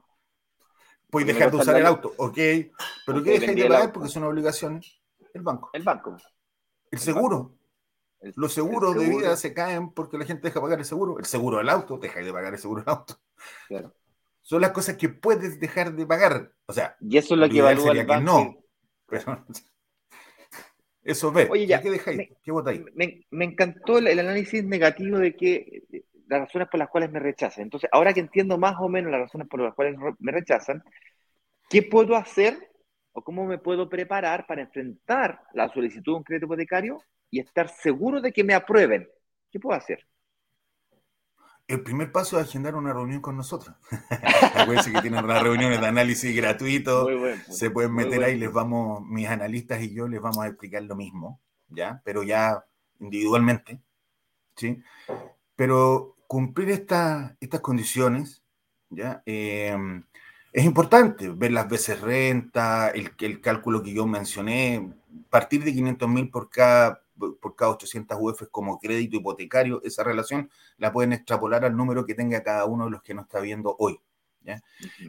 [1.11, 2.35] Puedes dejar de usar el auto, ok.
[2.35, 5.01] ¿Pero qué dejas de pagar porque son obligaciones?
[5.35, 5.71] El banco.
[5.73, 6.17] El banco.
[6.91, 7.57] El seguro.
[8.37, 11.19] Los seguros de vida se caen porque la gente deja de pagar el seguro.
[11.19, 13.19] El seguro del auto, deja de pagar el seguro del auto.
[13.69, 13.95] Claro
[14.51, 16.53] son las cosas que puedes dejar de pagar.
[16.67, 18.25] O sea, y eso es lo que evalúa el banco.
[18.33, 18.57] no.
[21.05, 21.49] eso ve.
[21.51, 22.31] Oye, ya, ¿qué dejáis?
[22.43, 22.83] ¿Qué votáis?
[22.95, 25.85] Me, me, encantó el, análisis negativo de que
[26.31, 27.65] las razones por las cuales me rechazan.
[27.65, 30.83] Entonces, ahora que entiendo más o menos las razones por las cuales me rechazan,
[31.69, 32.71] ¿qué puedo hacer
[33.13, 37.69] o cómo me puedo preparar para enfrentar la solicitud de un crédito hipotecario y estar
[37.69, 39.09] seguro de que me aprueben?
[39.51, 40.07] ¿Qué puedo hacer?
[41.67, 43.75] El primer paso es agendar una reunión con nosotros.
[44.55, 47.09] Acuérdense que tienen unas reuniones de análisis gratuito.
[47.49, 50.95] se pueden meter ahí, les vamos, mis analistas y yo les vamos a explicar lo
[50.95, 52.01] mismo, ¿ya?
[52.05, 52.65] Pero ya
[53.01, 53.81] individualmente,
[54.55, 54.81] ¿sí?
[55.57, 58.45] Pero cumplir estas condiciones,
[58.89, 59.21] ¿ya?
[59.27, 60.05] Em,
[60.53, 64.95] es importante ver las veces renta, el, el cálculo que yo mencioné,
[65.29, 67.03] partir de 500 mil por cada
[67.41, 72.15] por cada 800 UF como crédito hipotecario, esa relación la pueden extrapolar al número que
[72.15, 74.01] tenga cada uno de los que nos está viendo hoy.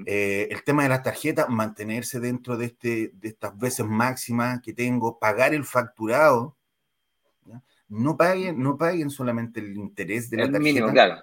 [0.08, 4.74] Eh, el tema de las tarjetas, mantenerse dentro de, este, de estas veces máximas que
[4.74, 6.58] tengo, pagar el facturado,
[7.92, 11.22] no paguen, no paguen solamente el interés de la tarjeta,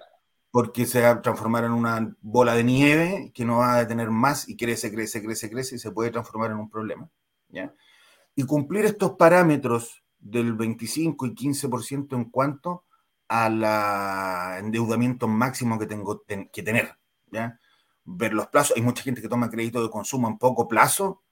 [0.51, 4.11] porque se va a transformar en una bola de nieve que no va a detener
[4.11, 7.09] más y crece, crece, crece, crece y se puede transformar en un problema.
[7.49, 7.73] ¿ya?
[8.35, 12.85] Y cumplir estos parámetros del 25 y 15% en cuanto
[13.27, 13.63] al
[14.59, 16.95] endeudamiento máximo que tengo que tener.
[17.31, 17.59] ¿ya?
[18.05, 18.77] Ver los plazos.
[18.77, 21.23] Hay mucha gente que toma crédito de consumo en poco plazo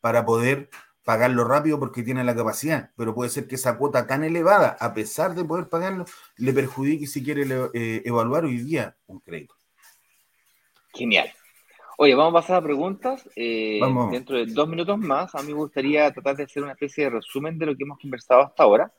[0.00, 0.68] para poder
[1.08, 4.92] pagarlo rápido porque tiene la capacidad, pero puede ser que esa cuota tan elevada, a
[4.92, 6.04] pesar de poder pagarlo,
[6.36, 9.54] le perjudique si quiere eh, evaluar hoy día un crédito.
[10.92, 11.32] Genial.
[11.96, 13.26] Oye, vamos a pasar a preguntas.
[13.36, 17.04] Eh, dentro de dos minutos más, a mí me gustaría tratar de hacer una especie
[17.04, 18.92] de resumen de lo que hemos conversado hasta ahora.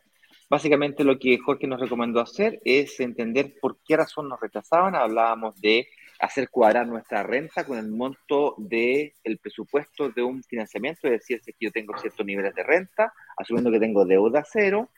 [0.50, 4.95] Básicamente lo que Jorge nos recomendó hacer es entender por qué razón nos rechazaban.
[4.95, 5.88] Hablábamos de
[6.19, 11.41] hacer cuadrar nuestra renta con el monto del el presupuesto de un financiamiento, es decir,
[11.43, 14.89] si yo tengo ciertos niveles de renta, asumiendo que tengo deuda cero,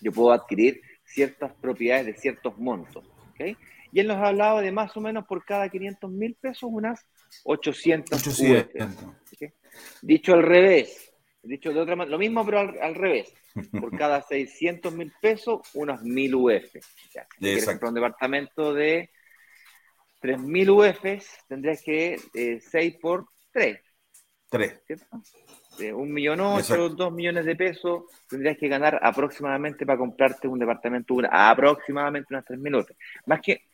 [0.00, 3.04] yo puedo adquirir ciertas propiedades de ciertos montos.
[3.30, 3.56] ¿okay?
[3.90, 7.06] Y él nos ha hablado de más o menos por cada 500 mil pesos unas
[7.44, 8.82] 800, 800.
[10.02, 13.32] Dicho al revés, dicho de otra manera, lo mismo pero al, revés.
[13.70, 16.76] Por cada 600 mil pesos, unos 1000 UF.
[16.76, 19.10] O sea, si quieres comprar un departamento de
[20.24, 23.78] 3000 UFs, tendrías que eh, 6 por 3.
[24.48, 24.82] 3.
[24.86, 25.22] ¿cierto?
[25.78, 30.58] De un millón ocho, dos millones de pesos, tendrías que ganar aproximadamente para comprarte un
[30.58, 32.90] departamento, una, aproximadamente unas 3.000 UF.
[33.26, 33.64] Más que,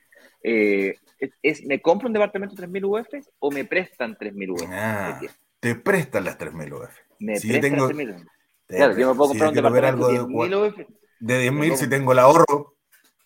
[0.42, 0.96] eh,
[1.40, 4.68] es, ¿me compro un departamento de 3.000 UF o me prestan 3.000 UF?
[4.70, 5.20] Ah,
[5.60, 6.98] te prestan las 3.000 UF.
[7.20, 8.26] Me si prestan las 3.000 UF.
[8.66, 10.78] Claro, yo me puedo comprar un departamento de 10.000 UF.
[11.20, 12.74] De 10.000 si tengo el ahorro.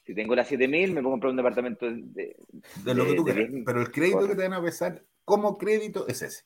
[0.04, 2.36] Si tengo las 7.000, me puedo comprar un departamento de...
[2.84, 3.48] De, lo que tú quieras.
[3.64, 6.44] Pero el crédito que te van a pesar como crédito es ese.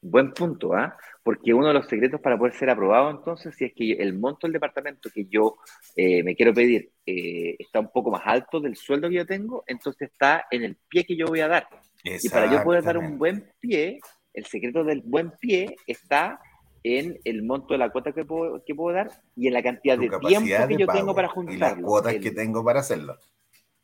[0.00, 0.96] Buen punto, ¿ah?
[1.22, 4.46] Porque uno de los secretos para poder ser aprobado, entonces, si es que el monto
[4.46, 5.56] del departamento que yo
[5.96, 9.64] eh, me quiero pedir eh, está un poco más alto del sueldo que yo tengo,
[9.66, 11.68] entonces está en el pie que yo voy a dar.
[12.02, 13.98] Y para yo poder dar un buen pie,
[14.34, 16.38] el secreto del buen pie está
[16.84, 19.98] en el monto de la cuota que puedo, que puedo dar y en la cantidad
[19.98, 21.56] de tiempo que yo tengo para juntarlo.
[21.56, 23.18] Y las cuotas que tengo para hacerlo.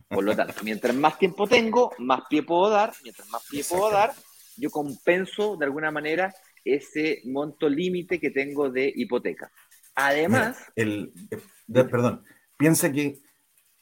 [0.06, 2.92] Por lo tanto, mientras más tiempo tengo, más pie puedo dar.
[3.02, 4.12] Mientras más pie puedo dar,
[4.56, 6.34] yo compenso de alguna manera
[6.64, 9.50] ese monto límite que tengo de hipoteca.
[9.94, 10.58] Además...
[10.76, 12.24] el, eh, perdón,
[12.58, 13.20] piensa que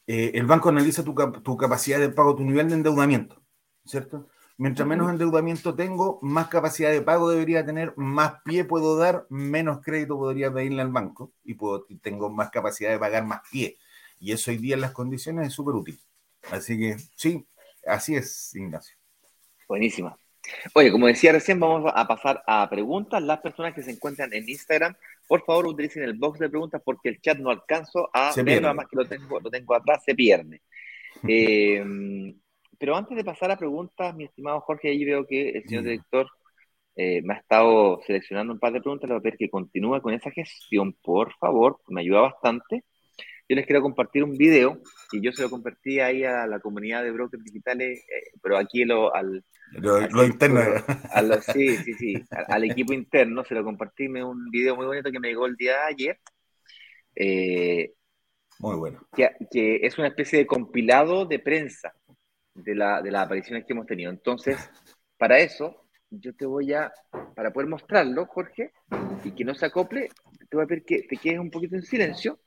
[0.06, 3.42] eh, el banco analiza tu, tu, capacidad de pago, tu nivel de endeudamiento,
[3.84, 4.28] ¿cierto?
[4.60, 9.80] Mientras menos endeudamiento tengo, más capacidad de pago debería tener, más pie puedo dar, menos
[9.84, 13.76] crédito podría pedirle al banco y puedo, tengo más capacidad de pagar más pie.
[14.18, 16.00] Y eso hoy día en las condiciones es súper útil.
[16.50, 17.46] Así que sí,
[17.86, 18.96] así es, Ignacio.
[19.68, 20.18] Buenísima.
[20.74, 23.22] Oye, como decía recién, vamos a pasar a preguntas.
[23.22, 24.96] Las personas que se encuentran en Instagram,
[25.28, 28.88] por favor, utilicen el box de preguntas porque el chat no alcanzo a verlo, más
[28.88, 30.62] que lo tengo, lo tengo atrás, se pierde.
[31.26, 31.82] Eh,
[32.78, 36.28] pero antes de pasar a preguntas, mi estimado Jorge, ahí veo que el señor director
[36.96, 39.08] eh, me ha estado seleccionando un par de preguntas.
[39.08, 42.84] Le voy a pedir que continúe con esa gestión, por favor, me ayuda bastante.
[43.48, 47.02] Yo les quiero compartir un video y yo se lo compartí ahí a la comunidad
[47.02, 50.60] de brokers digitales, eh, pero aquí lo, al, lo, interno.
[51.52, 52.14] sí, sí, sí.
[52.30, 55.72] Al, equipo interno se lo compartí un video muy bonito que me llegó el día
[55.72, 56.18] de ayer.
[57.16, 57.92] Eh,
[58.58, 59.00] muy bueno.
[59.14, 61.94] Que, es una especie de compilado de prensa
[62.64, 64.10] de, la, de las apariciones que hemos tenido.
[64.10, 64.70] Entonces,
[65.16, 66.92] para eso, yo te voy a,
[67.34, 68.72] para poder mostrarlo, Jorge,
[69.24, 70.08] y que no se acople,
[70.48, 72.38] te voy a pedir que te quedes un poquito en silencio.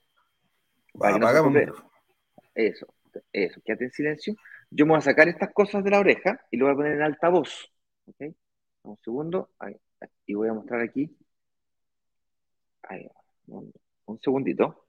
[2.55, 2.87] eso,
[3.31, 4.35] eso, quédate en silencio
[4.71, 6.93] yo me voy a sacar estas cosas de la oreja y lo voy a poner
[6.93, 7.69] en altavoz.
[8.05, 8.33] ¿Ok?
[8.83, 9.49] Un segundo.
[10.25, 11.15] y voy a mostrar aquí.
[12.83, 13.07] Ahí,
[13.47, 13.71] un,
[14.05, 14.87] un segundito.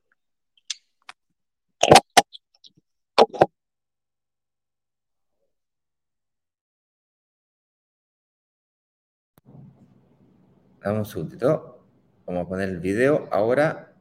[10.85, 11.79] Dame un segundito.
[12.27, 13.93] Vamos a poner el video ahora.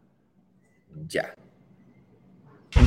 [1.07, 1.35] Ya.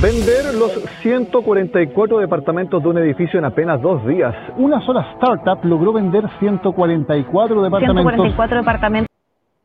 [0.01, 4.33] Vender los 144 departamentos de un edificio en apenas dos días.
[4.57, 8.03] Una sola startup logró vender 144 departamentos.
[8.03, 9.15] 144 departamentos.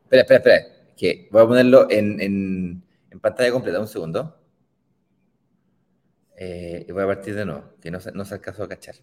[0.03, 0.59] Espera, espera, espera.
[0.95, 3.79] Que voy a ponerlo en, en, en pantalla completa.
[3.79, 4.37] Un segundo.
[6.37, 8.95] Eh, y voy a partir de nuevo, que no, no se alcanzó a cachar.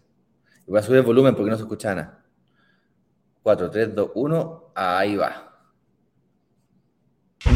[0.67, 2.25] Y voy a subir el volumen porque no se escucha nada.
[3.43, 4.63] 4, 3, 2, 1.
[4.75, 5.49] Ahí va.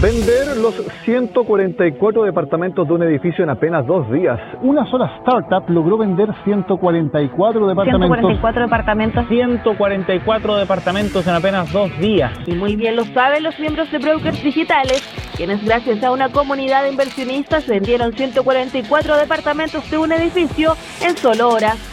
[0.01, 4.39] Vender los 144 departamentos de un edificio en apenas dos días.
[4.61, 8.09] Una sola startup logró vender 144 departamentos.
[8.09, 9.27] 144 departamentos.
[9.27, 12.31] 144 departamentos en apenas dos días.
[12.45, 15.03] Y muy bien lo saben los miembros de Brokers Digitales,
[15.35, 21.49] quienes gracias a una comunidad de inversionistas vendieron 144 departamentos de un edificio en solo
[21.49, 21.92] horas.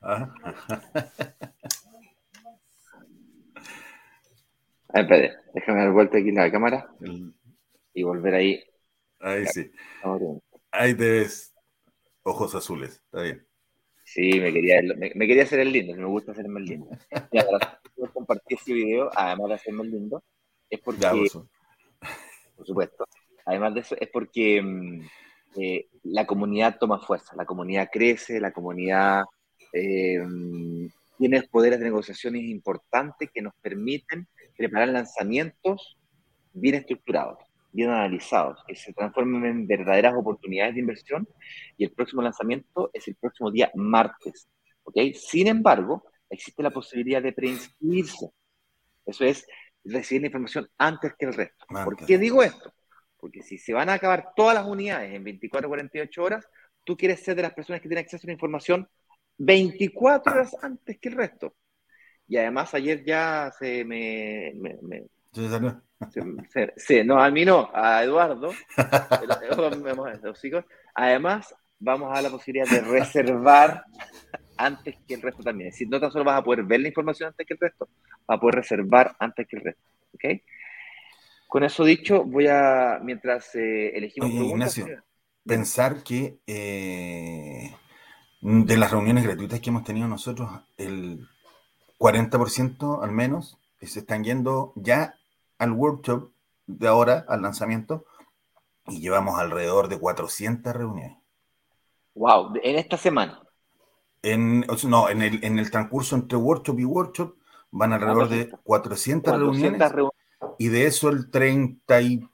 [0.00, 0.32] ¿Ah?
[4.92, 6.92] Ah, espérate, déjame dar vuelta aquí la cámara
[7.94, 8.60] y volver ahí.
[9.20, 9.70] Ahí sí.
[10.72, 11.54] Ahí te ves
[12.24, 13.46] ojos azules, está bien.
[14.02, 16.90] Sí, me quería, me, quería hacer el lindo, me gusta hacerme el lindo.
[17.32, 17.80] Ya, para
[18.12, 20.24] compartir este video, además de hacerme el lindo,
[20.68, 21.06] es porque,
[22.56, 23.04] por supuesto,
[23.46, 25.06] además de eso, es porque mm,
[25.56, 29.22] eh, la comunidad toma fuerza, la comunidad crece, la comunidad
[29.72, 30.18] eh,
[31.18, 35.98] tiene poderes de negociaciones importantes que nos permiten preparar lanzamientos
[36.52, 37.38] bien estructurados,
[37.72, 41.28] bien analizados, que se transformen en verdaderas oportunidades de inversión
[41.76, 44.48] y el próximo lanzamiento es el próximo día martes.
[44.82, 45.14] ¿okay?
[45.14, 48.30] Sin embargo, existe la posibilidad de preinscribirse.
[49.04, 49.46] Eso es
[49.84, 51.66] recibir la información antes que el resto.
[51.68, 52.72] ¿Por qué digo esto?
[53.18, 56.48] Porque si se van a acabar todas las unidades en 24 o 48 horas,
[56.84, 58.88] tú quieres ser de las personas que tienen acceso a la información
[59.40, 61.54] 24 horas antes que el resto.
[62.28, 64.52] Y además ayer ya se me...
[66.76, 68.52] se, no, a mí no, a Eduardo.
[70.94, 73.84] además, vamos a la posibilidad de reservar
[74.58, 75.68] antes que el resto también.
[75.68, 77.88] Es decir, no tan solo vas a poder ver la información antes que el resto,
[78.26, 79.82] vas a poder reservar antes que el resto.
[80.12, 80.24] ¿Ok?
[81.48, 85.02] Con eso dicho, voy a, mientras eh, elegimos Ignacio,
[85.44, 87.74] pensar que eh,
[88.40, 91.28] de las reuniones gratuitas que hemos tenido nosotros, el
[91.98, 95.14] 40% al menos se están yendo ya
[95.58, 96.30] al workshop
[96.66, 98.04] de ahora, al lanzamiento,
[98.86, 101.18] y llevamos alrededor de 400 reuniones.
[102.14, 103.40] Wow, en esta semana.
[104.22, 107.36] En, no, en el, en el transcurso entre workshop y workshop
[107.70, 109.80] van alrededor de 400, reuniones
[110.58, 112.28] y de eso el 30 y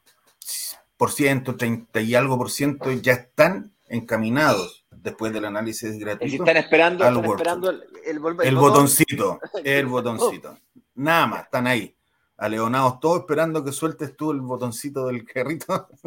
[0.97, 6.43] por ciento, 30 y algo por ciento ya están encaminados después del análisis gratuito.
[6.43, 10.59] están esperando, esperando el, el, botoncito, el botoncito.
[10.97, 11.95] Nada más, están ahí.
[12.37, 15.89] Aleonados todos esperando que sueltes tú el botoncito del carrito.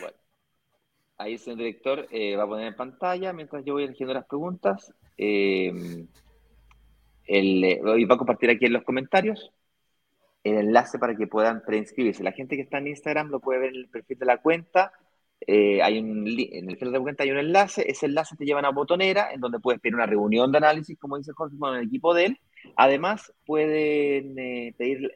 [0.00, 0.16] Bueno,
[1.18, 4.26] ahí el señor director eh, va a poner en pantalla mientras yo voy eligiendo las
[4.26, 4.92] preguntas.
[5.16, 6.04] Eh,
[7.26, 9.52] el, eh, y va a compartir aquí en los comentarios
[10.42, 12.24] el enlace para que puedan preinscribirse.
[12.24, 14.92] La gente que está en Instagram lo puede ver en el perfil de la cuenta.
[15.46, 17.88] Eh, hay un, en el perfil de la cuenta hay un enlace.
[17.88, 20.98] Ese enlace te lleva a una botonera en donde puedes pedir una reunión de análisis,
[20.98, 22.40] como dice Jorge, con el equipo de él.
[22.76, 25.14] Además, pueden eh, pedir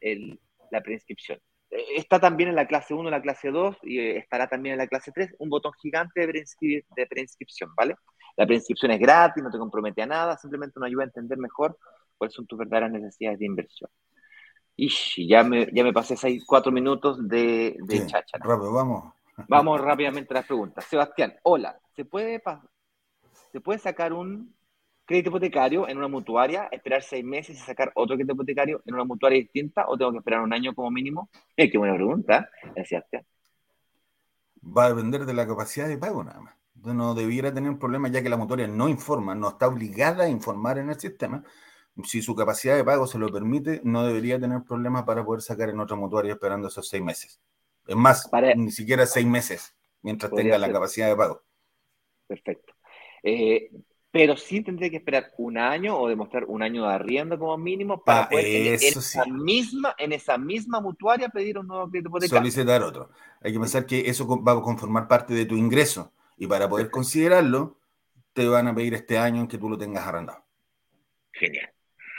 [0.70, 1.38] la preinscripción.
[1.70, 4.86] Eh, está también en la clase 1, la clase 2 y estará también en la
[4.86, 7.96] clase 3 un botón gigante de, de preinscripción, ¿vale?
[8.36, 11.76] La preinscripción es gratis, no te compromete a nada, simplemente nos ayuda a entender mejor
[12.16, 13.90] cuáles son tus verdaderas necesidades de inversión.
[14.74, 14.88] Y
[15.28, 18.38] ya me, ya me pasé seis, cuatro minutos de, de chacha.
[18.38, 19.12] Rápido, vamos.
[19.48, 20.84] Vamos rápidamente a las preguntas.
[20.84, 22.42] Sebastián, hola, ¿se puede,
[23.52, 24.54] ¿se puede sacar un
[25.04, 29.04] crédito hipotecario en una mutuaria, esperar seis meses y sacar otro crédito hipotecario en una
[29.04, 31.28] mutuaria distinta o tengo que esperar un año como mínimo?
[31.56, 32.48] Eh, qué buena pregunta.
[32.84, 33.24] Sebastián.
[34.64, 36.54] Va a depender de la capacidad de pago nada más.
[36.74, 40.28] No debiera tener un problema ya que la mutuaria no informa, no está obligada a
[40.28, 41.44] informar en el sistema
[42.04, 45.68] si su capacidad de pago se lo permite, no debería tener problemas para poder sacar
[45.68, 47.40] en otra mutuaria esperando esos seis meses.
[47.86, 51.42] Es más, ni siquiera seis meses, mientras tenga la capacidad de pago.
[52.26, 52.74] Perfecto.
[53.22, 53.70] Eh,
[54.12, 58.04] pero sí tendría que esperar un año o demostrar un año de arriendo como mínimo
[58.04, 62.40] para poder en, esa misma, en esa misma mutuaria pedir un nuevo crédito hipotecario.
[62.40, 63.08] Solicitar otro.
[63.40, 66.90] Hay que pensar que eso va a conformar parte de tu ingreso y para poder
[66.90, 67.78] considerarlo
[68.34, 70.44] te van a pedir este año en que tú lo tengas arrendado.
[71.32, 71.70] Genial.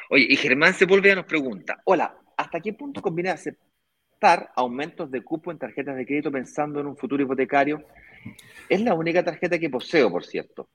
[0.09, 3.30] Oye, y Germán Sepúlveda nos pregunta, hola, ¿hasta qué punto conviene
[4.55, 7.84] aumentos de cupo en tarjetas de crédito pensando en un futuro hipotecario?
[8.69, 10.69] Es la única tarjeta que poseo, por cierto.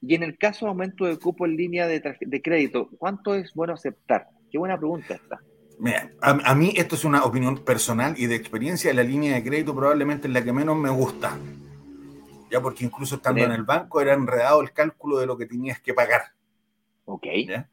[0.00, 3.74] Y en el caso de aumento de cupo en línea de, crédito, ¿cuánto es bueno
[3.74, 4.28] aceptar?
[4.50, 5.40] Qué buena pregunta esta.
[5.78, 8.92] Mira, a, mí esto es una opinión personal y de experiencia.
[8.94, 11.36] La línea de crédito probablemente es la que menos me gusta.
[12.50, 15.80] Ya porque incluso estando en el banco era enredado el cálculo de lo que tenías
[15.80, 16.22] que pagar.
[17.06, 17.26] Ok.
[17.46, 17.68] ¿Ya?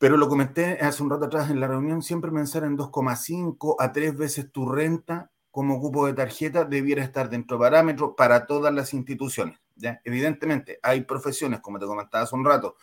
[0.00, 3.92] Pero lo comenté hace un rato atrás en la reunión, siempre pensar en 2,5 a
[3.92, 8.72] 3 veces tu renta como cupo de tarjeta debiera estar dentro de parámetros para todas
[8.72, 9.60] las instituciones.
[9.76, 10.00] ¿ya?
[10.04, 12.76] Evidentemente, hay profesiones, como te comentaba hace un rato,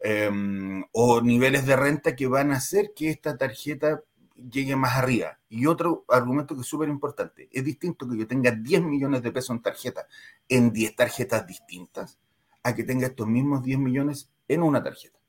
[0.00, 4.02] em, o niveles de renta que van a hacer que esta tarjeta
[4.34, 5.40] llegue más arriba.
[5.50, 9.30] Y otro argumento que es súper importante, es distinto que yo tenga 10 millones de
[9.30, 10.06] pesos en tarjeta
[10.48, 12.18] en 10 tarjetas distintas
[12.62, 15.21] a que tenga estos mismos 10 millones en una tarjeta.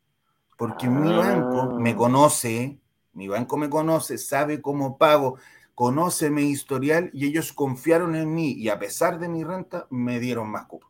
[0.58, 1.95] Porque mi banco me ah.
[1.95, 2.80] conoce,
[3.14, 5.38] mi banco me conoce, sabe cómo pago,
[5.76, 10.20] conoce mi historial y ellos confiaron en mí y a pesar de mi renta me
[10.20, 10.88] dieron más cupo.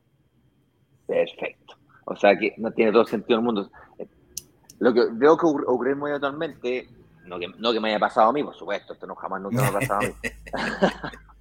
[1.08, 1.76] Perfecto.
[2.06, 3.70] O sea que no tiene todo sentido el mundo.
[4.80, 6.90] Lo que veo que ocurre muy actualmente,
[7.26, 9.62] no que, no que me haya pasado a mí, por supuesto, esto no jamás nunca
[9.62, 10.14] me ha pasado a mí.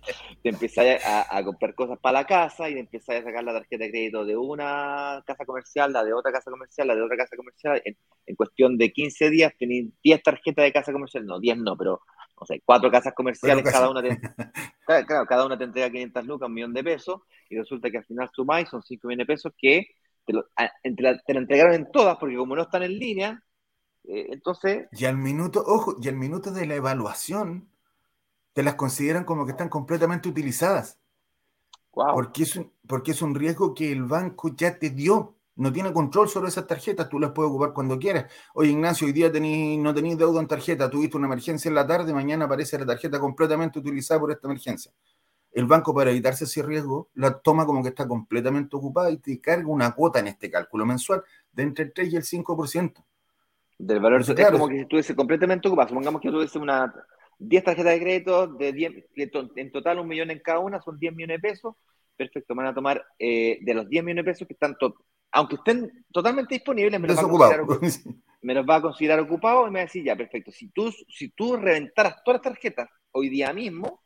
[0.42, 3.84] te empezáis a, comprar cosas para la casa y te empezáis a sacar la tarjeta
[3.84, 7.36] de crédito de una casa comercial, la de otra casa comercial, la de otra casa
[7.36, 7.80] comercial.
[7.84, 7.96] En,
[8.34, 12.00] cuestión de 15 días tenéis 10 tarjetas de casa comercial, no, 10 no, pero
[12.34, 14.18] o sea, cuatro casas comerciales, cada una, te,
[15.06, 18.04] claro, cada una te entrega 500 lucas, un millón de pesos, y resulta que al
[18.04, 19.86] final sumáis, son 5 millones de pesos que
[20.24, 20.46] te lo,
[20.84, 23.44] te lo entregaron en todas, porque como no están en línea,
[24.04, 24.88] eh, entonces...
[24.90, 27.71] Y al minuto, ojo, y al minuto de la evaluación,
[28.52, 30.98] te las consideran como que están completamente utilizadas.
[31.92, 35.36] Porque, es un, porque es un riesgo que el banco ya te dio.
[35.54, 38.32] No tiene control sobre esas tarjetas, tú las puedes ocupar cuando quieras.
[38.54, 41.86] Oye, Ignacio, hoy día tení, no tenéis deuda en tarjeta, tuviste una emergencia en la
[41.86, 44.90] tarde, mañana aparece la tarjeta completamente utilizada por esta emergencia.
[45.52, 49.38] El banco, para evitarse ese riesgo, la toma como que está completamente ocupada y te
[49.42, 51.22] carga una cuota en este cálculo mensual
[51.52, 53.04] de entre el 3 y el 5%.
[53.78, 55.88] Del valor, es como que estuviese completamente ocupado.
[55.88, 56.94] Supongamos que tuviese una
[57.48, 58.92] 10 tarjetas de crédito, de 10,
[59.56, 61.74] en total un millón en cada una, son 10 millones de pesos.
[62.16, 64.76] Perfecto, van a tomar eh, de los 10 millones de pesos que están,
[65.32, 67.58] aunque estén totalmente disponibles, me los, va a
[68.42, 70.92] me los va a considerar ocupado y me va a decir, ya, perfecto, si tú,
[71.08, 74.02] si tú reventaras todas las tarjetas hoy día mismo,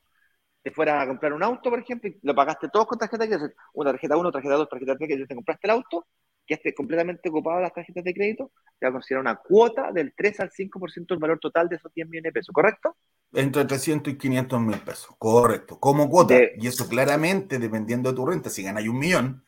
[0.63, 3.37] te fueras a comprar un auto, por ejemplo, y lo pagaste todos con tarjeta de
[3.37, 6.07] crédito, una tarjeta 1, tarjeta 2, tarjeta 3, que te compraste el auto,
[6.47, 10.15] que esté completamente ocupado las tarjetas de crédito, te va a considerar una cuota del
[10.17, 12.97] 3 al 5% del valor total de esos 10 millones de pesos, ¿correcto?
[13.37, 16.35] Entre 300 y 500 mil pesos, correcto, como cuota.
[16.57, 19.45] y eso claramente, dependiendo de tu renta, si ganas un millón,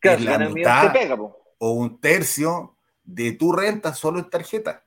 [0.00, 4.84] claro, la mitad te pega, o un tercio de tu renta solo en tarjeta.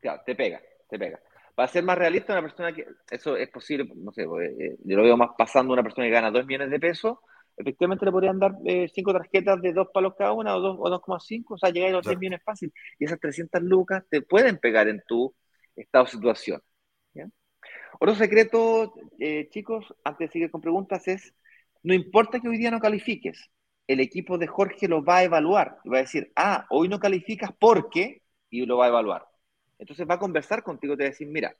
[0.00, 1.18] Claro, te pega, te pega.
[1.54, 5.02] Para ser más realista, una persona que, eso es posible, no sé, eh, yo lo
[5.02, 7.16] veo más pasando una persona que gana 2 millones de pesos,
[7.56, 11.54] efectivamente le podrían dar eh, cinco tarjetas de dos palos cada una o 2,5, o,
[11.54, 12.72] o sea, llegar a los 10 millones fácil.
[12.98, 15.34] Y esas 300 lucas te pueden pegar en tu
[15.74, 16.60] estado situación.
[18.00, 21.34] Otro secreto, eh, chicos, antes de seguir con preguntas, es,
[21.82, 23.50] no importa que hoy día no califiques,
[23.86, 25.78] el equipo de Jorge lo va a evaluar.
[25.84, 29.26] Y va a decir, ah, hoy no calificas porque, y lo va a evaluar.
[29.78, 31.56] Entonces va a conversar contigo, te va a decir, mira,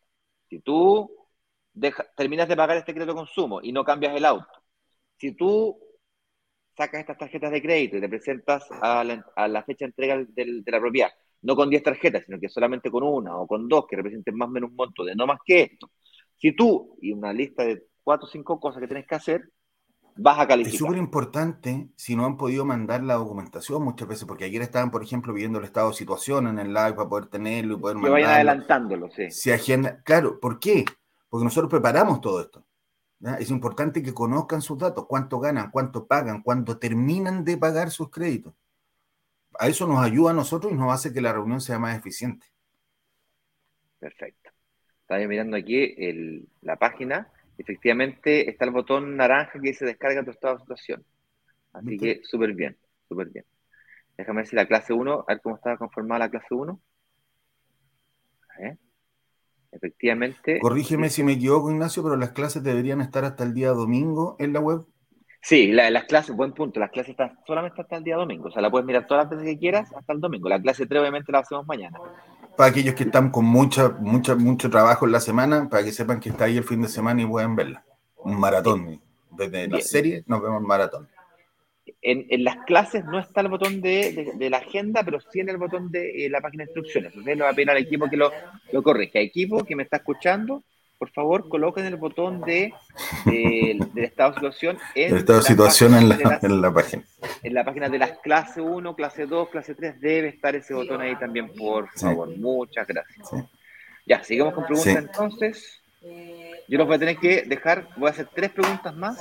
[0.48, 1.10] si tú
[2.16, 4.62] terminas de pagar este crédito de consumo y no cambias el auto,
[5.18, 5.78] si tú
[6.76, 10.80] sacas estas tarjetas de crédito y te presentas a la, fecha de entrega de la
[10.80, 11.10] propiedad,
[11.42, 14.48] no con 10 tarjetas, sino que solamente con una o con dos que representen más
[14.48, 15.90] o menos un monto de no más que esto,
[16.44, 19.50] si tú y una lista de cuatro o cinco cosas que tienes que hacer,
[20.14, 20.74] vas a calificar.
[20.74, 24.90] Es súper importante si no han podido mandar la documentación muchas veces, porque ayer estaban,
[24.90, 27.96] por ejemplo, viendo el estado de situación en el live para poder tenerlo y poder
[27.96, 28.16] mandarlo.
[28.16, 29.30] Que vayan adelantándolo, sí.
[29.30, 30.84] Si agenda, claro, ¿por qué?
[31.30, 32.62] Porque nosotros preparamos todo esto.
[33.38, 38.10] Es importante que conozcan sus datos, cuánto ganan, cuánto pagan, cuánto terminan de pagar sus
[38.10, 38.52] créditos.
[39.58, 42.46] A eso nos ayuda a nosotros y nos hace que la reunión sea más eficiente.
[43.98, 44.43] Perfecto.
[45.14, 45.94] Estaba mirando aquí
[46.62, 47.28] la página.
[47.56, 51.04] Efectivamente está el botón naranja que dice descarga tu estado de situación.
[51.72, 52.76] Así que súper bien,
[53.08, 53.44] súper bien.
[54.16, 56.80] Déjame ver si la clase 1, a ver cómo está conformada la clase 1.
[58.48, 58.78] A ver.
[59.70, 60.58] Efectivamente.
[60.58, 64.52] Corrígeme si me equivoco, Ignacio, pero las clases deberían estar hasta el día domingo en
[64.52, 64.84] la web.
[65.40, 68.62] Sí, las clases, buen punto, las clases están solamente hasta el día domingo, o sea,
[68.62, 70.48] la puedes mirar todas las veces que quieras hasta el domingo.
[70.48, 71.98] La clase 3 obviamente la hacemos mañana.
[72.56, 76.20] Para aquellos que están con mucha, mucha, mucho trabajo en la semana, para que sepan
[76.20, 77.84] que está ahí el fin de semana y pueden verla.
[78.18, 79.00] Un maratón.
[79.30, 81.08] Desde la serie nos vemos maratón
[82.04, 85.90] en, las clases no está el botón de, la agenda, pero sí en el botón
[85.90, 87.12] de eh, la página de instrucciones.
[87.12, 88.30] Entonces le va a pedir al equipo que lo,
[88.72, 89.18] lo corrija.
[89.18, 90.62] Equipo que me está escuchando,
[90.98, 92.72] por favor, coloquen el botón de,
[93.24, 97.02] del estado de situación en, estado de situación en, la, en la página.
[97.42, 101.00] En la página de las clase 1, clase 2, clase 3, debe estar ese botón
[101.00, 102.28] ahí también, por favor.
[102.36, 103.28] Muchas gracias.
[104.06, 105.80] Ya, sigamos con preguntas entonces.
[106.66, 109.18] Yo los voy a tener que dejar, voy a hacer tres preguntas más.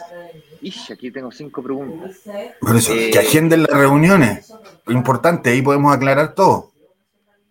[0.62, 2.22] Y aquí tengo cinco preguntas.
[2.60, 4.54] Por eso, que eh, agenden las reuniones.
[4.88, 6.72] Importante, ahí podemos aclarar todo.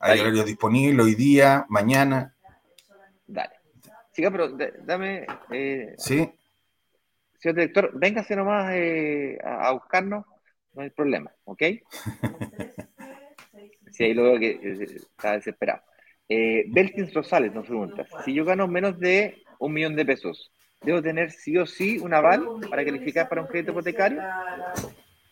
[0.00, 2.31] Hay horarios disponibles hoy día, mañana.
[4.12, 4.48] Siga, pero
[4.84, 5.26] dame.
[5.50, 6.30] Eh, sí.
[7.42, 10.24] Señor director, véngase nomás eh, a, buscarnos,
[10.74, 11.60] no hay problema, ¿ok?
[13.90, 15.82] sí, ahí lo veo que eh, está desesperado.
[16.28, 20.52] Eh, Belkins Rosales nos pregunta, si yo gano menos de un millón de pesos,
[20.82, 24.22] ¿debo tener sí o sí un aval para calificar para un crédito hipotecario?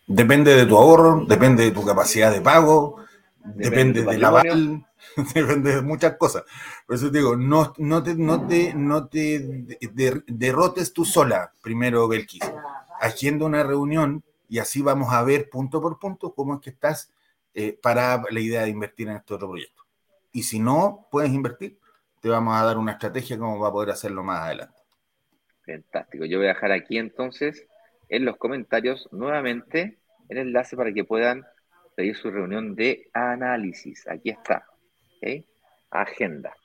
[0.05, 2.97] Depende de tu ahorro, depende de tu capacidad de pago,
[3.45, 4.87] depende, del aval,
[5.35, 6.45] depende de muchas cosas.
[6.87, 9.79] Por eso te digo, no, no te, no te, no te
[10.27, 12.43] derrotes tú sola, primero, Belkis.
[13.01, 17.13] Haciendo una reunión y así vamos a ver punto por punto cómo es que estás
[17.55, 19.83] eh, para la idea de invertir en este otro proyecto.
[20.33, 21.79] Y si no puedes invertir,
[22.21, 24.79] te vamos a dar una estrategia cómo va a poder hacerlo más adelante.
[25.65, 26.25] Fantástico.
[26.25, 27.67] Yo voy a dejar aquí entonces
[28.09, 31.45] en los comentarios nuevamente el enlace para que puedan
[32.01, 34.09] pedir su reunión de análisis.
[34.09, 34.65] Aquí está.
[35.91, 36.57] Agenda.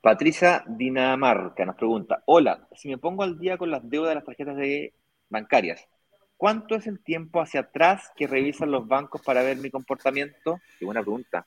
[0.00, 4.24] Patricia Dinamarca nos pregunta, hola, si me pongo al día con las deudas de las
[4.24, 4.92] tarjetas de
[5.28, 5.86] bancarias,
[6.36, 10.60] ¿cuánto es el tiempo hacia atrás que revisan los bancos para ver mi comportamiento?
[10.76, 11.46] Qué buena pregunta.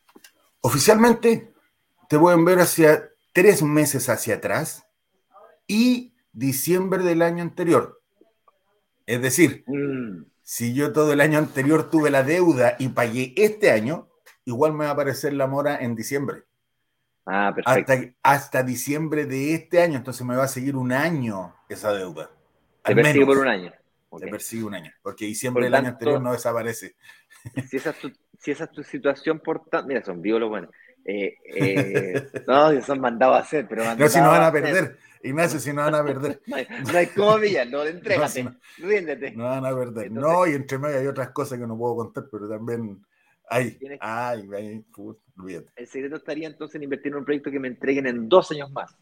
[0.62, 1.52] Oficialmente
[2.08, 4.86] te pueden ver hacia tres meses hacia atrás
[5.68, 8.02] y diciembre del año anterior.
[9.06, 10.33] Es decir, mm.
[10.44, 14.10] Si yo todo el año anterior tuve la deuda y pagué este año,
[14.46, 16.44] igual me va a aparecer la mora en diciembre.
[17.26, 18.16] Ah, perfecto.
[18.22, 22.30] Hasta, diciembre de este año, entonces me va a seguir un año esa deuda.
[22.84, 23.72] Te persigue por un año.
[24.20, 26.96] Te persigue un año, porque diciembre del año anterior no desaparece.
[27.70, 30.70] Si esa es tu, si esa es tu situación, por mira, son biólogos, bueno.
[31.04, 34.98] Eh, eh, no, son mandados a hacer, pero No, si no van a perder.
[35.24, 36.42] Ignacio, si no van a perder.
[36.48, 39.32] no, hay, no hay no, entrégate, no, ríndete.
[39.32, 40.12] No van a perder.
[40.12, 43.02] no, y entre medio hay otras cosas que no puedo contar, pero también
[43.50, 43.78] hay.
[44.02, 44.86] Ay, ay,
[45.76, 48.70] El secreto estaría entonces en invertir en un proyecto que me entreguen en dos años
[48.72, 48.96] más.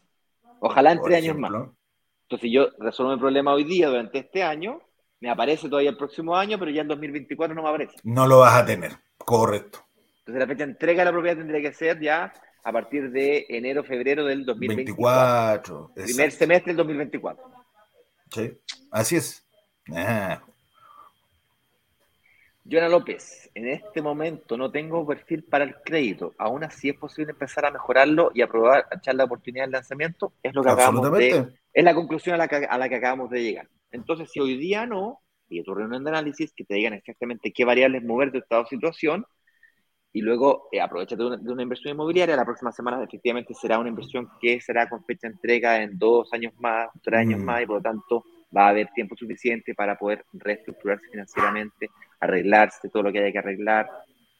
[0.60, 1.50] Ojalá en tres años más.
[1.52, 4.80] Entonces, si yo resuelvo el problema hoy día durante este año,
[5.20, 7.96] me aparece todavía el próximo año, pero ya en 2024 no me aparece.
[8.04, 9.80] No lo vas a tener, correcto.
[10.20, 12.32] Entonces, la fecha de entrega de la propiedad tendría que ser ya
[12.62, 15.88] a partir de enero, febrero del 2024.
[15.88, 17.44] 24, primer semestre del 2024.
[18.30, 18.58] Sí,
[18.90, 19.46] así es.
[19.92, 20.42] Ah.
[22.64, 26.32] Joana López, en este momento no tengo perfil para el crédito.
[26.38, 30.32] Aún así es posible empezar a mejorarlo y aprobar, echar la oportunidad del lanzamiento.
[30.42, 31.48] Es lo que acabamos de.
[31.72, 33.68] Es la conclusión a la, que, a la que acabamos de llegar.
[33.90, 37.64] Entonces, si hoy día no, y tu reunión de análisis que te digan exactamente qué
[37.64, 39.26] variables mover de estado situación,
[40.12, 42.36] y luego eh, aprovechate de una, inversión inmobiliaria.
[42.36, 46.32] La próxima semana efectivamente será una inversión que será con fecha de entrega en dos
[46.32, 47.44] años más, tres años mm.
[47.44, 51.90] más, y por lo tanto va a haber tiempo suficiente para poder reestructurarse financieramente,
[52.20, 53.88] arreglarse todo lo que haya que arreglar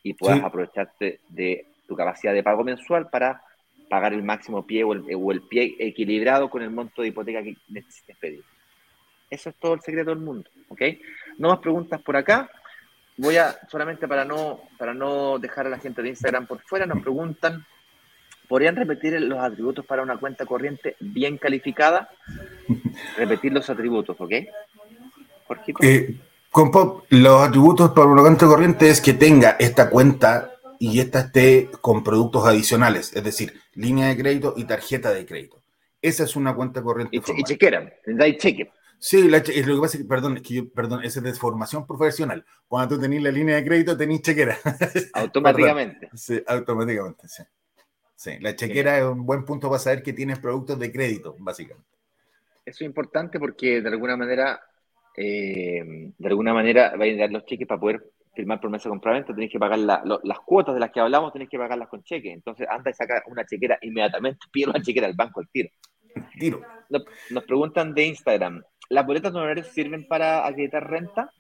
[0.03, 3.43] y puedas aprovecharte de tu capacidad de pago mensual para
[3.89, 7.43] pagar el máximo pie o el, o el pie equilibrado con el monto de hipoteca
[7.43, 8.43] que necesites pedir.
[9.31, 10.83] Eso es todo el secreto del mundo, ¿ok?
[11.39, 12.51] No más preguntas por acá
[13.23, 16.87] voy a, solamente para no, para no dejar a la gente de Instagram por fuera,
[16.87, 17.65] nos preguntan,
[18.49, 22.11] ¿podrían repetir los atributos para una cuenta corriente bien calificada?
[23.17, 24.33] Repetir los atributos, ¿ok?
[25.83, 26.17] Eh,
[26.51, 31.21] con Pop, los atributos para una cuenta corriente es que tenga esta cuenta y esta
[31.21, 35.63] esté con productos adicionales, es decir, línea de crédito y tarjeta de crédito.
[36.01, 37.17] Esa es una cuenta corriente.
[37.17, 37.89] Y, y chequera,
[38.39, 38.73] cheque.
[39.05, 41.85] Sí, lo que pasa es que, perdón, es que yo, perdón, esa es de formación
[41.89, 42.45] profesional.
[42.69, 44.57] Cuando tú tenés la línea de crédito, tenés chequera.
[45.15, 46.09] Automáticamente.
[46.15, 47.43] sí, automáticamente, sí.
[48.15, 51.91] Sí, la chequera es un buen punto para saber que tienes productos de crédito, básicamente.
[52.65, 54.61] Eso es importante porque de alguna manera,
[55.17, 59.35] eh, de alguna manera, va a dar los cheques para poder firmar promesa de compraventa,
[59.35, 62.31] tenés que pagar las cuotas de las que hablamos, tenés que pagarlas con cheque.
[62.31, 65.71] Entonces, anda y saca una chequera inmediatamente, pide una chequera al banco al tiro.
[66.39, 66.61] Tiro.
[67.31, 68.63] nos preguntan de Instagram,
[68.93, 71.33] ¿Las boletas de honorarios sirven para acreditar renta?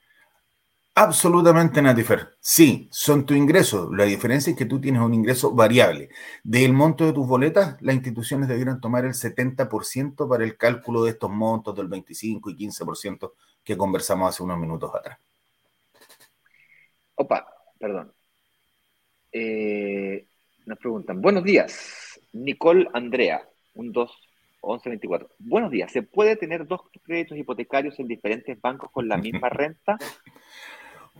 [0.94, 2.30] Absolutamente, Natifer.
[2.40, 3.92] Sí, son tu ingreso.
[3.92, 6.08] La diferencia es que tú tienes un ingreso variable.
[6.42, 11.10] Del monto de tus boletas, las instituciones debieron tomar el 70% para el cálculo de
[11.10, 15.18] estos montos del 25 y 15% que conversamos hace unos minutos atrás.
[17.16, 17.46] Opa,
[17.78, 18.14] perdón.
[19.30, 20.26] Eh,
[20.64, 24.10] nos preguntan, buenos días, Nicole Andrea, un 2
[24.62, 25.28] 1124.
[25.38, 25.90] Buenos días.
[25.92, 29.98] ¿Se puede tener dos créditos hipotecarios en diferentes bancos con la misma renta?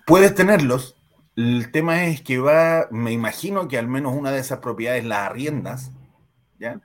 [0.07, 0.97] Puedes tenerlos.
[1.36, 5.30] El tema es que va, me imagino que al menos una de esas propiedades las
[5.30, 5.93] arriendas,
[6.59, 6.80] ¿ya?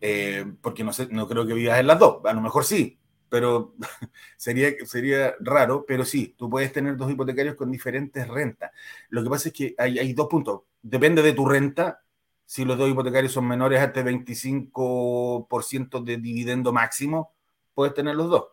[0.00, 2.24] Eh, porque no sé, no creo que vivas en las dos.
[2.24, 2.98] A lo mejor sí,
[3.28, 3.74] pero
[4.36, 8.70] sería, sería raro, pero sí, tú puedes tener dos hipotecarios con diferentes rentas.
[9.08, 10.62] Lo que pasa es que hay, hay dos puntos.
[10.82, 12.02] Depende de tu renta,
[12.46, 17.34] si los dos hipotecarios son menores a este 25% de dividendo máximo,
[17.74, 18.46] puedes tener los dos.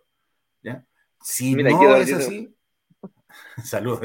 [0.64, 0.84] ¿ya?
[1.22, 2.54] Si no es así,
[3.64, 4.02] saludos.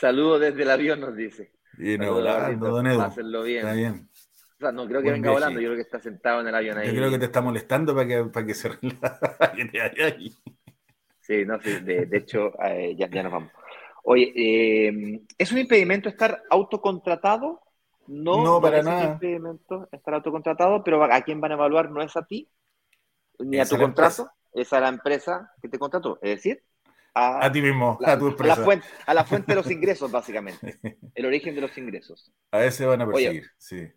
[0.00, 1.52] Saludos desde el avión, nos dice.
[1.74, 3.42] Viene volando, don Edu.
[3.44, 3.58] bien.
[3.58, 4.08] Está bien.
[4.56, 6.78] O sea, no creo que venga volando, yo creo que está sentado en el avión
[6.78, 6.88] ahí.
[6.88, 10.32] Yo creo que te está molestando para que, para que se relaje.
[11.20, 13.52] sí, no, sí, de, de hecho, eh, ya, ya nos vamos.
[14.04, 17.60] Oye, eh, ¿es un impedimento estar autocontratado
[18.08, 19.18] no, para nada.
[19.92, 22.48] estar autocontratado, pero a quién van a evaluar no es a ti,
[23.38, 26.18] ni a tu contrato, es a la empresa que te contrató.
[26.22, 26.62] Es decir,
[27.14, 28.52] a, ti mismo, a tu empresa.
[29.06, 30.78] A la, fuente, de los ingresos, básicamente.
[31.14, 32.30] El origen de los ingresos.
[32.50, 33.88] A ese van a perseguir, sí.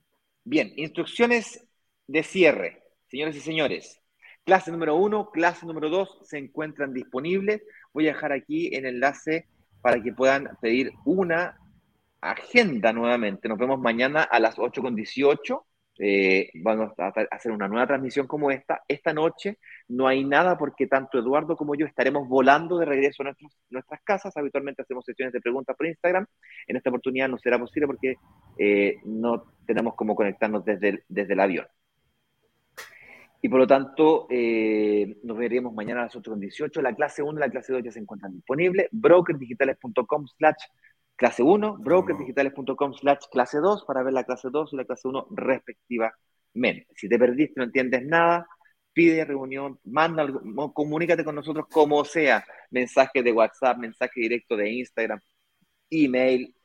[0.44, 1.68] Bien, instrucciones
[2.08, 2.84] de cierre.
[3.08, 4.02] Señores y señores,
[4.46, 7.62] clase número uno, clase número dos se encuentran disponibles.
[7.94, 9.48] Voy a dejar aquí el enlace
[9.82, 11.58] para que puedan pedir una
[12.22, 13.48] agenda nuevamente.
[13.48, 15.66] Nos vemos mañana a las 8 con 18
[16.02, 18.84] eh, vamos a hacer una nueva transmisión como esta.
[18.88, 19.60] Esta noche
[19.90, 23.36] no hay nada porque tanto Eduardo como yo estaremos volando de regreso a
[23.70, 24.36] nuestras casas.
[24.38, 26.26] Habitualmente hacemos sesiones de preguntas por Instagram.
[26.68, 28.16] En esta oportunidad no será posible porque
[28.58, 31.68] eh, no tenemos cómo conectarnos desde el, desde el avión.
[33.42, 36.82] Y por lo tanto, eh, nos veremos mañana a las 8.18.
[36.82, 38.88] La clase 1 y la clase 2 ya se encuentran disponibles.
[38.92, 40.64] brokerdigitales.com slash
[41.20, 45.28] clase 1, brokerdigitales.com slash clase 2 para ver la clase 2 y la clase 1
[45.32, 46.88] respectivamente.
[46.96, 48.48] Si te perdiste, no entiendes nada,
[48.94, 50.26] pide reunión, manda,
[50.74, 55.20] comunícate con nosotros como sea, mensaje de WhatsApp, mensaje directo de Instagram,
[55.90, 56.56] email,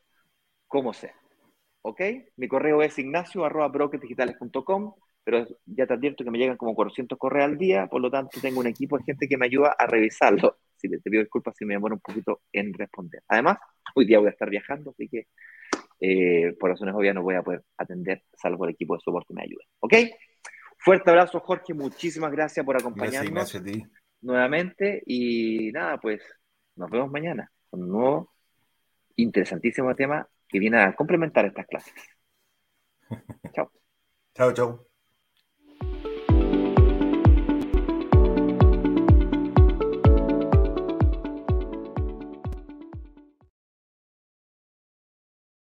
[0.68, 1.14] como sea.
[1.82, 2.00] ¿Ok?
[2.36, 3.70] Mi correo es ignacio arroba
[5.24, 8.40] pero ya te advierto que me llegan como 400 correos al día, por lo tanto
[8.40, 10.59] tengo un equipo de gente que me ayuda a revisarlo.
[10.89, 13.22] Te pido disculpas si me demoro un poquito en responder.
[13.28, 13.59] Además,
[13.95, 15.28] Hoy día voy a estar viajando, así que
[16.01, 19.35] eh, por razones obvias no voy a poder atender, salvo el equipo de soporte que
[19.35, 19.64] me ayude.
[19.80, 19.95] ¿Ok?
[20.78, 21.74] Fuerte abrazo, Jorge.
[21.74, 23.85] Muchísimas gracias por acompañarnos gracias, a ti.
[24.20, 25.03] nuevamente.
[25.07, 26.22] Y nada, pues
[26.76, 28.35] nos vemos mañana con un nuevo
[29.16, 31.95] interesantísimo tema que viene a complementar estas clases.
[33.55, 33.70] Chao.
[34.35, 34.93] Chao, chao.